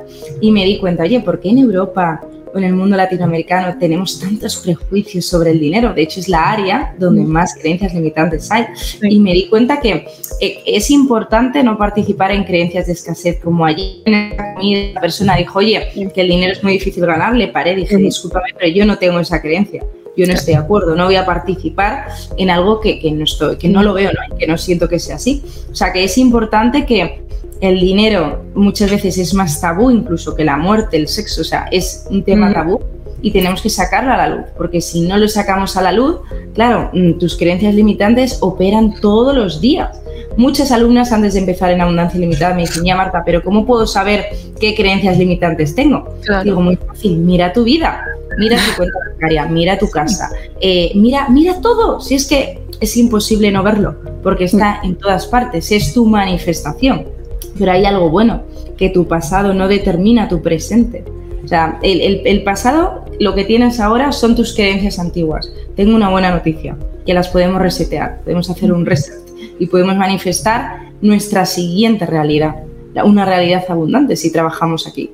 y 0.42 0.52
me 0.52 0.64
di 0.64 0.78
cuenta, 0.78 1.04
oye, 1.04 1.20
¿por 1.22 1.40
qué 1.40 1.50
en 1.50 1.58
Europa 1.58 2.22
en 2.56 2.64
el 2.64 2.74
mundo 2.74 2.98
latinoamericano 2.98 3.78
tenemos 3.78 4.20
tantos 4.20 4.58
prejuicios 4.58 5.26
sobre 5.26 5.52
el 5.52 5.60
dinero. 5.60 5.94
De 5.94 6.02
hecho, 6.02 6.20
es 6.20 6.28
la 6.28 6.52
área 6.52 6.96
donde 6.98 7.24
más 7.24 7.56
creencias 7.56 7.94
limitantes 7.94 8.52
hay. 8.52 8.66
Y 9.02 9.20
me 9.20 9.34
di 9.34 9.48
cuenta 9.48 9.80
que 9.80 10.08
eh, 10.42 10.64
es 10.66 10.90
importante 10.92 11.64
no 11.64 11.78
participar 11.78 12.32
en 12.32 12.44
creencias 12.44 12.88
de 12.88 12.94
escasez. 12.94 13.40
Como 13.44 13.66
allí 13.66 14.04
la 14.06 15.02
persona 15.02 15.36
dijo, 15.36 15.60
oye, 15.60 15.88
que 16.14 16.22
el 16.22 16.30
dinero 16.30 16.54
es 16.54 16.64
muy 16.64 16.74
difícil 16.74 17.06
ganar, 17.06 17.36
le 17.36 17.48
paré, 17.50 17.76
dije, 17.76 17.98
discúlpame, 17.98 18.50
pero 18.58 18.72
yo 18.72 18.86
no 18.86 18.98
tengo 18.98 19.20
esa 19.20 19.42
creencia 19.42 19.84
yo 20.20 20.28
no 20.28 20.34
estoy 20.34 20.56
de 20.56 20.60
acuerdo, 20.60 20.96
no 20.96 21.06
voy 21.06 21.16
a 21.16 21.26
participar 21.26 22.08
en 22.36 22.50
algo 22.50 22.82
que, 22.82 23.00
no, 23.12 23.24
estoy, 23.24 23.58
que 23.58 23.70
no 23.70 23.84
lo 23.84 23.94
veo, 23.94 24.12
¿no? 24.12 24.38
que 24.38 24.48
no 24.48 24.58
siento 24.58 24.90
que 24.90 25.00
sea 25.00 25.16
así. 25.16 25.42
O 25.72 25.76
sea, 25.76 25.94
que 25.94 26.04
es 26.04 26.18
importante 26.18 26.86
que 26.86 27.24
el 27.62 27.80
dinero 27.80 28.44
muchas 28.56 28.90
veces 28.90 29.18
es 29.18 29.34
más 29.34 29.60
tabú 29.60 29.92
incluso 29.92 30.36
que 30.36 30.44
la 30.44 30.58
muerte, 30.58 30.98
el 30.98 31.08
sexo, 31.08 31.42
o 31.42 31.44
sea, 31.44 31.68
es 31.72 32.06
un 32.10 32.24
tema 32.24 32.54
tabú 32.54 32.80
y 33.22 33.32
tenemos 33.32 33.62
que 33.62 33.70
sacarlo 33.70 34.14
a 34.14 34.18
la 34.18 34.30
luz, 34.30 34.46
porque 34.58 34.82
si 34.82 35.02
no 35.02 35.18
lo 35.18 35.28
sacamos 35.28 35.76
a 35.76 35.82
la 35.82 35.92
luz, 35.92 36.18
claro, 36.54 36.90
mm, 36.94 37.14
tus 37.20 37.38
creencias 37.38 37.76
limitantes 37.76 38.38
operan 38.42 38.94
todos 39.02 39.36
los 39.36 39.60
días. 39.60 40.02
Muchas 40.38 40.72
alumnas 40.72 41.12
antes 41.12 41.34
de 41.34 41.42
empezar 41.42 41.72
en 41.72 41.82
Abundancia 41.82 42.20
Limitada 42.20 42.56
me 42.56 42.62
dicen, 42.62 42.86
ya 42.86 42.96
Marta, 42.96 43.24
pero 43.26 43.44
¿cómo 43.44 43.66
puedo 43.66 43.86
saber 43.86 44.26
qué 44.60 44.74
creencias 44.74 45.18
limitantes 45.18 45.76
tengo? 45.76 46.16
Digo, 46.44 46.62
muy 46.62 46.78
fácil, 46.78 47.18
mira 47.18 47.52
tu 47.52 47.64
vida, 47.66 48.06
mira 48.38 48.56
tu 48.56 48.78
cuenta 48.78 48.98
bancaria, 49.12 49.46
mira 49.48 49.78
tu 49.78 49.90
casa, 49.90 50.30
eh, 50.62 50.92
mira, 50.96 51.28
mira 51.30 51.60
todo, 51.60 52.00
si 52.00 52.16
es 52.16 52.26
que 52.26 52.62
es 52.80 52.96
imposible 52.96 53.52
no 53.52 53.64
verlo, 53.64 53.96
porque 54.24 54.46
está 54.46 54.80
en 54.84 54.96
todas 54.96 55.26
partes, 55.28 55.72
es 55.74 55.94
tu 55.94 56.06
manifestación. 56.06 57.19
Pero 57.58 57.72
hay 57.72 57.86
algo 57.86 58.10
bueno, 58.10 58.44
que 58.78 58.90
tu 58.90 59.08
pasado 59.08 59.54
no 59.54 59.68
determina 59.68 60.28
tu 60.28 60.42
presente. 60.42 61.04
O 61.44 61.48
sea, 61.48 61.80
el, 61.82 62.44
pasado, 62.44 63.06
lo 63.20 63.34
que 63.34 63.44
tienes 63.44 63.80
ahora 63.80 64.12
son 64.12 64.36
tus 64.36 64.54
creencias 64.54 65.00
antiguas. 65.00 65.52
Tengo 65.76 65.96
una 65.96 66.10
buena 66.10 66.32
noticia, 66.32 66.78
que 67.06 67.14
las 67.14 67.30
podemos 67.30 67.62
resetear, 67.62 68.22
podemos 68.22 68.50
hacer 68.50 68.72
un 68.72 68.86
reset 68.86 69.20
y 69.58 69.66
podemos 69.66 69.96
manifestar 69.96 70.90
nuestra 71.02 71.46
siguiente 71.46 72.06
realidad, 72.06 72.56
una 73.04 73.26
realidad 73.26 73.64
abundante 73.68 74.16
si 74.16 74.32
trabajamos 74.32 74.86
aquí. 74.88 75.10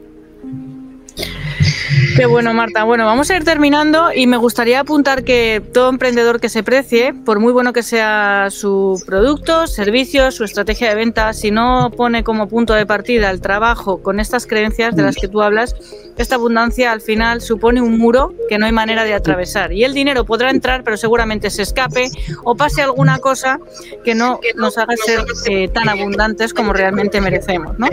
Qué 2.15 2.25
bueno, 2.25 2.53
Marta. 2.53 2.83
Bueno, 2.83 3.05
vamos 3.05 3.29
a 3.29 3.35
ir 3.35 3.43
terminando 3.43 4.11
y 4.13 4.27
me 4.27 4.37
gustaría 4.37 4.79
apuntar 4.79 5.23
que 5.23 5.61
todo 5.73 5.89
emprendedor 5.89 6.39
que 6.39 6.49
se 6.49 6.63
precie, 6.63 7.13
por 7.13 7.39
muy 7.39 7.51
bueno 7.53 7.73
que 7.73 7.83
sea 7.83 8.47
su 8.49 9.01
producto, 9.05 9.67
servicio, 9.67 10.31
su 10.31 10.43
estrategia 10.43 10.89
de 10.89 10.95
venta, 10.95 11.33
si 11.33 11.51
no 11.51 11.91
pone 11.95 12.23
como 12.23 12.47
punto 12.47 12.73
de 12.73 12.85
partida 12.85 13.29
el 13.29 13.41
trabajo 13.41 14.01
con 14.01 14.19
estas 14.19 14.47
creencias 14.47 14.95
de 14.95 15.03
las 15.03 15.15
que 15.15 15.27
tú 15.27 15.41
hablas, 15.41 15.75
esta 16.17 16.35
abundancia 16.35 16.91
al 16.91 17.01
final 17.01 17.41
supone 17.41 17.81
un 17.81 17.97
muro 17.97 18.33
que 18.49 18.57
no 18.57 18.65
hay 18.65 18.71
manera 18.71 19.03
de 19.03 19.13
atravesar. 19.13 19.73
Y 19.73 19.83
el 19.83 19.93
dinero 19.93 20.25
podrá 20.25 20.49
entrar, 20.49 20.83
pero 20.83 20.97
seguramente 20.97 21.49
se 21.49 21.63
escape 21.63 22.09
o 22.43 22.55
pase 22.55 22.81
alguna 22.81 23.19
cosa 23.19 23.59
que 24.03 24.15
no 24.15 24.39
nos 24.55 24.77
haga 24.77 24.95
ser 24.97 25.25
eh, 25.49 25.67
tan 25.67 25.89
abundantes 25.89 26.53
como 26.53 26.73
realmente 26.73 27.19
merecemos. 27.21 27.77
¿no? 27.77 27.87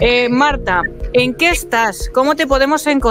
Eh, 0.00 0.28
Marta, 0.28 0.82
¿en 1.12 1.34
qué 1.34 1.50
estás? 1.50 2.10
¿Cómo 2.12 2.36
te 2.36 2.46
podemos 2.46 2.86
encontrar? 2.86 3.07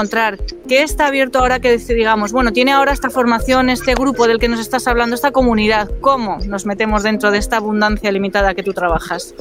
¿Qué 0.67 0.83
está 0.83 1.07
abierto 1.07 1.39
ahora 1.39 1.59
que 1.59 1.77
digamos, 1.77 2.31
bueno, 2.31 2.51
tiene 2.51 2.71
ahora 2.71 2.91
esta 2.91 3.09
formación, 3.09 3.69
este 3.69 3.95
grupo 3.95 4.27
del 4.27 4.37
que 4.37 4.47
nos 4.47 4.59
estás 4.59 4.87
hablando, 4.87 5.15
esta 5.15 5.31
comunidad? 5.31 5.89
¿Cómo 6.01 6.37
nos 6.47 6.65
metemos 6.65 7.03
dentro 7.03 7.31
de 7.31 7.37
esta 7.37 7.57
abundancia 7.57 8.11
limitada 8.11 8.53
que 8.53 8.63
tú 8.63 8.73
trabajas? 8.73 9.33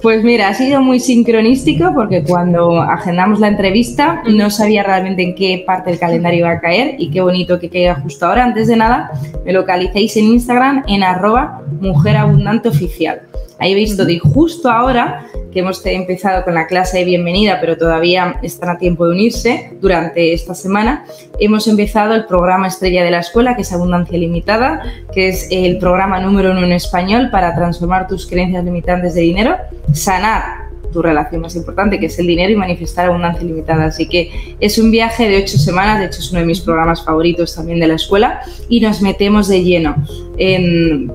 Pues 0.00 0.24
mira, 0.24 0.48
ha 0.48 0.54
sido 0.54 0.80
muy 0.80 1.00
sincronístico 1.00 1.92
porque 1.94 2.22
cuando 2.22 2.80
agendamos 2.80 3.40
la 3.40 3.48
entrevista 3.48 4.22
no 4.26 4.50
sabía 4.50 4.82
realmente 4.82 5.22
en 5.22 5.34
qué 5.34 5.64
parte 5.66 5.90
del 5.90 5.98
calendario 5.98 6.40
iba 6.40 6.52
a 6.52 6.60
caer 6.60 6.94
y 6.98 7.10
qué 7.10 7.20
bonito 7.20 7.58
que 7.58 7.68
caiga 7.68 7.96
justo 7.96 8.26
ahora. 8.26 8.44
Antes 8.44 8.68
de 8.68 8.76
nada, 8.76 9.10
me 9.44 9.52
localicéis 9.52 10.16
en 10.16 10.24
Instagram 10.24 10.84
en 10.86 11.02
arroba 11.02 11.62
mujerabundanteoficial. 11.80 13.27
Ahí 13.58 13.72
he 13.72 13.74
visto 13.74 14.04
de 14.04 14.18
justo 14.18 14.70
ahora 14.70 15.26
que 15.52 15.60
hemos 15.60 15.84
empezado 15.84 16.44
con 16.44 16.54
la 16.54 16.66
clase 16.66 16.98
de 16.98 17.04
bienvenida, 17.04 17.58
pero 17.60 17.76
todavía 17.76 18.38
están 18.42 18.68
a 18.68 18.78
tiempo 18.78 19.06
de 19.06 19.12
unirse 19.12 19.72
durante 19.80 20.32
esta 20.32 20.54
semana. 20.54 21.04
Hemos 21.40 21.66
empezado 21.66 22.14
el 22.14 22.26
programa 22.26 22.68
estrella 22.68 23.02
de 23.02 23.10
la 23.10 23.20
escuela, 23.20 23.56
que 23.56 23.62
es 23.62 23.72
Abundancia 23.72 24.16
Limitada, 24.16 24.82
que 25.12 25.28
es 25.28 25.48
el 25.50 25.78
programa 25.78 26.20
número 26.20 26.52
uno 26.52 26.64
en 26.64 26.72
español 26.72 27.30
para 27.32 27.54
transformar 27.54 28.06
tus 28.06 28.26
creencias 28.26 28.64
limitantes 28.64 29.14
de 29.14 29.22
dinero, 29.22 29.56
sanar 29.92 30.68
tu 30.92 31.02
relación 31.02 31.42
más 31.42 31.54
importante, 31.56 31.98
que 31.98 32.06
es 32.06 32.18
el 32.18 32.26
dinero 32.26 32.52
y 32.52 32.56
manifestar 32.56 33.06
abundancia 33.06 33.44
ilimitada. 33.44 33.86
Así 33.86 34.08
que 34.08 34.56
es 34.60 34.78
un 34.78 34.90
viaje 34.90 35.28
de 35.28 35.38
ocho 35.38 35.58
semanas, 35.58 35.98
de 35.98 36.06
hecho 36.06 36.20
es 36.20 36.30
uno 36.30 36.40
de 36.40 36.46
mis 36.46 36.60
programas 36.60 37.04
favoritos 37.04 37.54
también 37.54 37.80
de 37.80 37.88
la 37.88 37.94
escuela, 37.94 38.40
y 38.68 38.80
nos 38.80 39.02
metemos 39.02 39.48
de 39.48 39.62
lleno. 39.62 39.96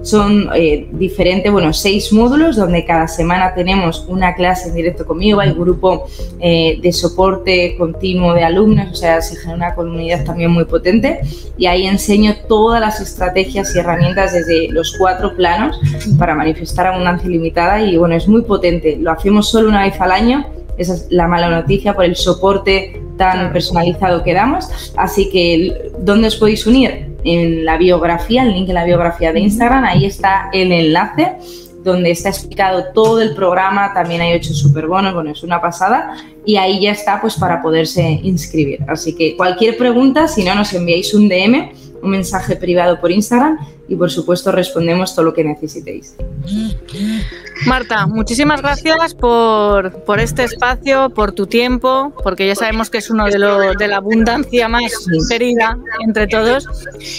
Son 0.01 0.49
eh, 0.53 0.87
diferentes, 0.91 1.49
bueno, 1.51 1.71
seis 1.71 2.11
módulos 2.11 2.57
donde 2.57 2.83
cada 2.83 3.07
semana 3.07 3.53
tenemos 3.53 4.05
una 4.09 4.35
clase 4.35 4.69
en 4.69 4.75
directo 4.75 5.05
conmigo, 5.05 5.39
hay 5.39 5.53
grupo 5.53 6.07
eh, 6.39 6.77
de 6.81 6.91
soporte 6.91 7.75
continuo 7.77 8.33
de 8.33 8.43
alumnos, 8.43 8.91
o 8.91 8.95
sea, 8.95 9.21
se 9.21 9.37
genera 9.37 9.55
una 9.55 9.75
comunidad 9.75 10.25
también 10.25 10.51
muy 10.51 10.65
potente 10.65 11.21
y 11.57 11.67
ahí 11.67 11.87
enseño 11.87 12.35
todas 12.49 12.81
las 12.81 12.99
estrategias 12.99 13.73
y 13.73 13.79
herramientas 13.79 14.33
desde 14.33 14.67
los 14.69 14.95
cuatro 14.97 15.35
planos 15.35 15.79
para 16.19 16.35
manifestar 16.35 16.87
abundancia 16.87 17.29
ilimitada 17.29 17.81
y 17.81 17.95
bueno, 17.95 18.15
es 18.15 18.27
muy 18.27 18.41
potente, 18.41 18.97
lo 18.99 19.11
hacemos 19.11 19.49
solo 19.49 19.69
una 19.69 19.83
vez 19.83 19.99
al 20.01 20.11
año. 20.11 20.45
Esa 20.75 20.95
es 20.95 21.07
la 21.11 21.27
mala 21.27 21.49
noticia 21.49 21.93
por 21.93 22.03
el 22.03 22.15
soporte 22.15 22.99
tan 23.15 23.53
personalizado 23.53 24.23
que 24.23 24.33
damos. 24.33 24.67
Así 24.97 25.29
que, 25.29 25.91
¿dónde 25.99 26.29
os 26.29 26.35
podéis 26.35 26.65
unir? 26.65 27.12
En 27.23 27.65
la 27.65 27.77
biografía, 27.77 28.43
el 28.43 28.53
link 28.53 28.69
en 28.69 28.75
la 28.75 28.85
biografía 28.85 29.31
de 29.31 29.39
Instagram, 29.39 29.83
ahí 29.85 30.05
está 30.05 30.49
el 30.53 30.71
enlace 30.71 31.37
donde 31.83 32.11
está 32.11 32.29
explicado 32.29 32.85
todo 32.93 33.21
el 33.21 33.35
programa, 33.35 33.93
también 33.93 34.21
hay 34.21 34.33
ocho 34.33 34.53
superbonos, 34.53 35.13
bueno, 35.13 35.31
es 35.31 35.43
una 35.43 35.61
pasada, 35.61 36.15
y 36.45 36.55
ahí 36.55 36.81
ya 36.81 36.91
está 36.91 37.19
pues 37.19 37.35
para 37.35 37.61
poderse 37.61 38.01
inscribir. 38.23 38.79
Así 38.87 39.13
que 39.13 39.35
cualquier 39.35 39.77
pregunta, 39.77 40.27
si 40.27 40.43
no, 40.43 40.55
nos 40.55 40.73
enviáis 40.73 41.13
un 41.13 41.27
DM, 41.27 41.71
un 42.01 42.09
mensaje 42.09 42.55
privado 42.55 42.99
por 42.99 43.11
Instagram 43.11 43.59
y 43.87 43.95
por 43.95 44.11
supuesto 44.11 44.51
respondemos 44.51 45.15
todo 45.15 45.25
lo 45.25 45.33
que 45.33 45.43
necesitéis. 45.43 46.15
Marta, 47.65 48.07
muchísimas 48.07 48.61
gracias 48.61 49.15
por, 49.15 49.91
este 50.19 50.43
espacio, 50.43 51.09
por 51.09 51.31
tu 51.31 51.47
tiempo, 51.47 52.13
porque 52.23 52.45
ya 52.45 52.55
sabemos 52.55 52.89
que 52.89 52.97
es 52.97 53.09
uno 53.09 53.25
de, 53.25 53.39
lo, 53.39 53.73
de 53.73 53.87
la 53.87 53.97
abundancia 53.97 54.67
más 54.67 55.07
querida 55.29 55.77
entre 56.01 56.27
todos. 56.27 56.67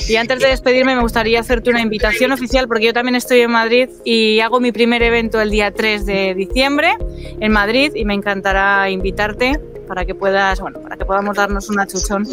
Y 0.09 0.16
antes 0.16 0.40
de 0.40 0.48
despedirme 0.48 0.96
me 0.96 1.02
gustaría 1.02 1.40
hacerte 1.40 1.70
una 1.70 1.80
invitación 1.80 2.33
oficial, 2.33 2.68
porque 2.68 2.87
yo 2.87 2.92
también 2.92 3.16
estoy 3.16 3.40
en 3.40 3.50
Madrid 3.50 3.88
y 4.04 4.40
hago 4.40 4.61
mi 4.61 4.70
primer 4.70 5.02
evento 5.02 5.40
el 5.40 5.50
día 5.50 5.72
3 5.72 6.04
de 6.04 6.35
diciembre 6.35 6.96
en 7.40 7.52
Madrid 7.52 7.92
y 7.94 8.04
me 8.04 8.14
encantará 8.14 8.90
invitarte 8.90 9.59
para 9.88 10.04
que 10.04 10.14
puedas, 10.14 10.61
bueno, 10.61 10.80
para 10.80 10.96
que 10.96 11.04
podamos 11.04 11.37
darnos 11.37 11.68
una 11.68 11.87
chuchón 11.87 12.26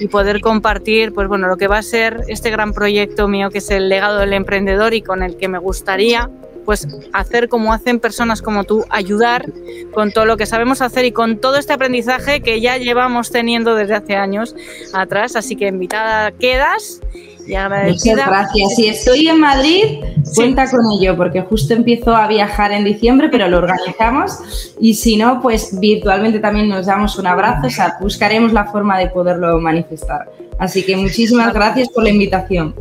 y 0.00 0.08
poder 0.08 0.40
compartir, 0.40 1.12
pues 1.12 1.28
bueno, 1.28 1.48
lo 1.48 1.56
que 1.56 1.68
va 1.68 1.78
a 1.78 1.82
ser 1.82 2.24
este 2.28 2.50
gran 2.50 2.72
proyecto 2.72 3.28
mío 3.28 3.50
que 3.50 3.58
es 3.58 3.70
el 3.70 3.88
legado 3.88 4.18
del 4.18 4.32
emprendedor 4.32 4.94
y 4.94 5.02
con 5.02 5.22
el 5.22 5.36
que 5.36 5.48
me 5.48 5.58
gustaría 5.58 6.30
pues 6.64 6.88
hacer 7.12 7.48
como 7.48 7.72
hacen 7.72 8.00
personas 8.00 8.42
como 8.42 8.64
tú, 8.64 8.84
ayudar 8.90 9.46
con 9.92 10.12
todo 10.12 10.24
lo 10.24 10.36
que 10.36 10.46
sabemos 10.46 10.80
hacer 10.82 11.04
y 11.04 11.12
con 11.12 11.38
todo 11.38 11.56
este 11.56 11.72
aprendizaje 11.72 12.40
que 12.40 12.60
ya 12.60 12.78
llevamos 12.78 13.30
teniendo 13.30 13.74
desde 13.74 13.94
hace 13.94 14.16
años 14.16 14.54
atrás. 14.92 15.36
Así 15.36 15.56
que 15.56 15.68
invitada 15.68 16.32
quedas 16.32 17.00
Muchas 17.46 18.26
gracias. 18.26 18.74
Si 18.76 18.86
estoy 18.86 19.28
en 19.28 19.40
Madrid, 19.40 20.00
cuenta 20.34 20.70
con 20.70 20.80
ello, 20.92 21.16
porque 21.16 21.40
justo 21.42 21.74
empiezo 21.74 22.14
a 22.14 22.28
viajar 22.28 22.72
en 22.72 22.84
diciembre, 22.84 23.28
pero 23.30 23.48
lo 23.48 23.58
organizamos. 23.58 24.74
Y 24.80 24.94
si 24.94 25.16
no, 25.16 25.40
pues 25.40 25.78
virtualmente 25.78 26.38
también 26.38 26.68
nos 26.68 26.86
damos 26.86 27.18
un 27.18 27.26
abrazo, 27.26 27.66
o 27.66 27.70
sea, 27.70 27.96
buscaremos 28.00 28.52
la 28.52 28.66
forma 28.66 28.98
de 28.98 29.08
poderlo 29.08 29.58
manifestar. 29.60 30.30
Así 30.58 30.84
que 30.84 30.96
muchísimas 30.96 31.52
gracias 31.52 31.88
por 31.88 32.04
la 32.04 32.10
invitación. 32.10 32.74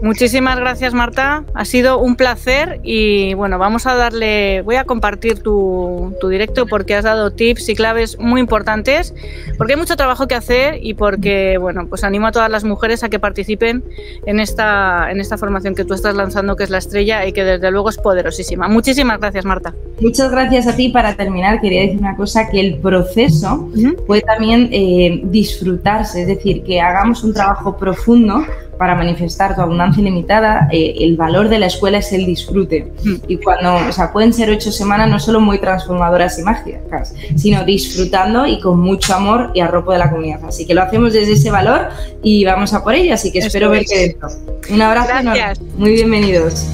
Muchísimas 0.00 0.58
gracias 0.58 0.94
Marta, 0.94 1.44
ha 1.54 1.64
sido 1.64 1.98
un 1.98 2.14
placer 2.14 2.80
y 2.84 3.34
bueno, 3.34 3.58
vamos 3.58 3.86
a 3.86 3.96
darle, 3.96 4.62
voy 4.62 4.76
a 4.76 4.84
compartir 4.84 5.40
tu, 5.40 6.14
directo 6.30 6.66
porque 6.66 6.94
has 6.94 7.04
dado 7.04 7.32
tips 7.32 7.68
y 7.68 7.74
claves 7.74 8.18
muy 8.18 8.40
importantes, 8.40 9.12
porque 9.56 9.72
hay 9.72 9.78
mucho 9.78 9.96
trabajo 9.96 10.28
que 10.28 10.36
hacer 10.36 10.78
y 10.80 10.94
porque 10.94 11.58
bueno, 11.58 11.86
pues 11.88 12.04
animo 12.04 12.28
a 12.28 12.32
todas 12.32 12.50
las 12.50 12.62
mujeres 12.62 13.02
a 13.02 13.08
que 13.08 13.18
participen 13.18 13.82
en 14.24 14.38
esta, 14.38 15.10
en 15.10 15.20
esta 15.20 15.36
formación 15.36 15.74
que 15.74 15.84
tú 15.84 15.94
estás 15.94 16.14
lanzando 16.14 16.54
que 16.54 16.64
es 16.64 16.70
la 16.70 16.78
estrella 16.78 17.26
y 17.26 17.32
que 17.32 17.42
desde 17.42 17.70
luego 17.72 17.88
es 17.88 17.98
poderosísima. 17.98 18.68
Muchísimas 18.68 19.18
gracias 19.18 19.44
Marta. 19.44 19.74
Muchas 20.00 20.30
gracias 20.30 20.68
a 20.68 20.76
ti. 20.76 20.90
Para 20.90 21.16
terminar, 21.16 21.60
quería 21.60 21.82
decir 21.82 21.98
una 21.98 22.16
cosa, 22.16 22.48
que 22.48 22.60
el 22.60 22.76
proceso 22.76 23.68
puede 24.06 24.22
también 24.22 24.68
eh, 24.70 25.20
disfrutarse, 25.24 26.22
es 26.22 26.28
decir, 26.28 26.62
que 26.62 26.80
hagamos 26.80 27.24
un 27.24 27.34
trabajo 27.34 27.76
profundo 27.76 28.44
para 28.78 28.94
manifestar 28.94 29.54
tu 29.54 29.60
abundancia 29.60 30.00
ilimitada, 30.00 30.68
eh, 30.70 30.94
el 31.00 31.16
valor 31.16 31.48
de 31.48 31.58
la 31.58 31.66
escuela 31.66 31.98
es 31.98 32.12
el 32.12 32.24
disfrute. 32.24 32.92
Mm. 33.04 33.14
Y 33.26 33.36
cuando, 33.38 33.74
o 33.88 33.92
sea, 33.92 34.12
pueden 34.12 34.32
ser 34.32 34.50
ocho 34.50 34.70
semanas 34.70 35.10
no 35.10 35.18
solo 35.18 35.40
muy 35.40 35.58
transformadoras 35.58 36.38
y 36.38 36.42
mágicas, 36.42 37.14
sino 37.36 37.64
disfrutando 37.64 38.46
y 38.46 38.60
con 38.60 38.80
mucho 38.80 39.14
amor 39.14 39.50
y 39.54 39.60
arropo 39.60 39.92
de 39.92 39.98
la 39.98 40.10
comunidad. 40.10 40.44
Así 40.46 40.64
que 40.64 40.74
lo 40.74 40.82
hacemos 40.82 41.12
desde 41.12 41.32
ese 41.32 41.50
valor 41.50 41.88
y 42.22 42.44
vamos 42.44 42.72
a 42.72 42.82
por 42.82 42.94
ello. 42.94 43.14
Así 43.14 43.32
que 43.32 43.40
espero 43.40 43.70
verte 43.70 43.98
dentro. 43.98 44.28
Un 44.70 44.80
abrazo. 44.80 45.08
Gracias. 45.22 45.60
Muy 45.76 45.92
bienvenidos. 45.92 46.68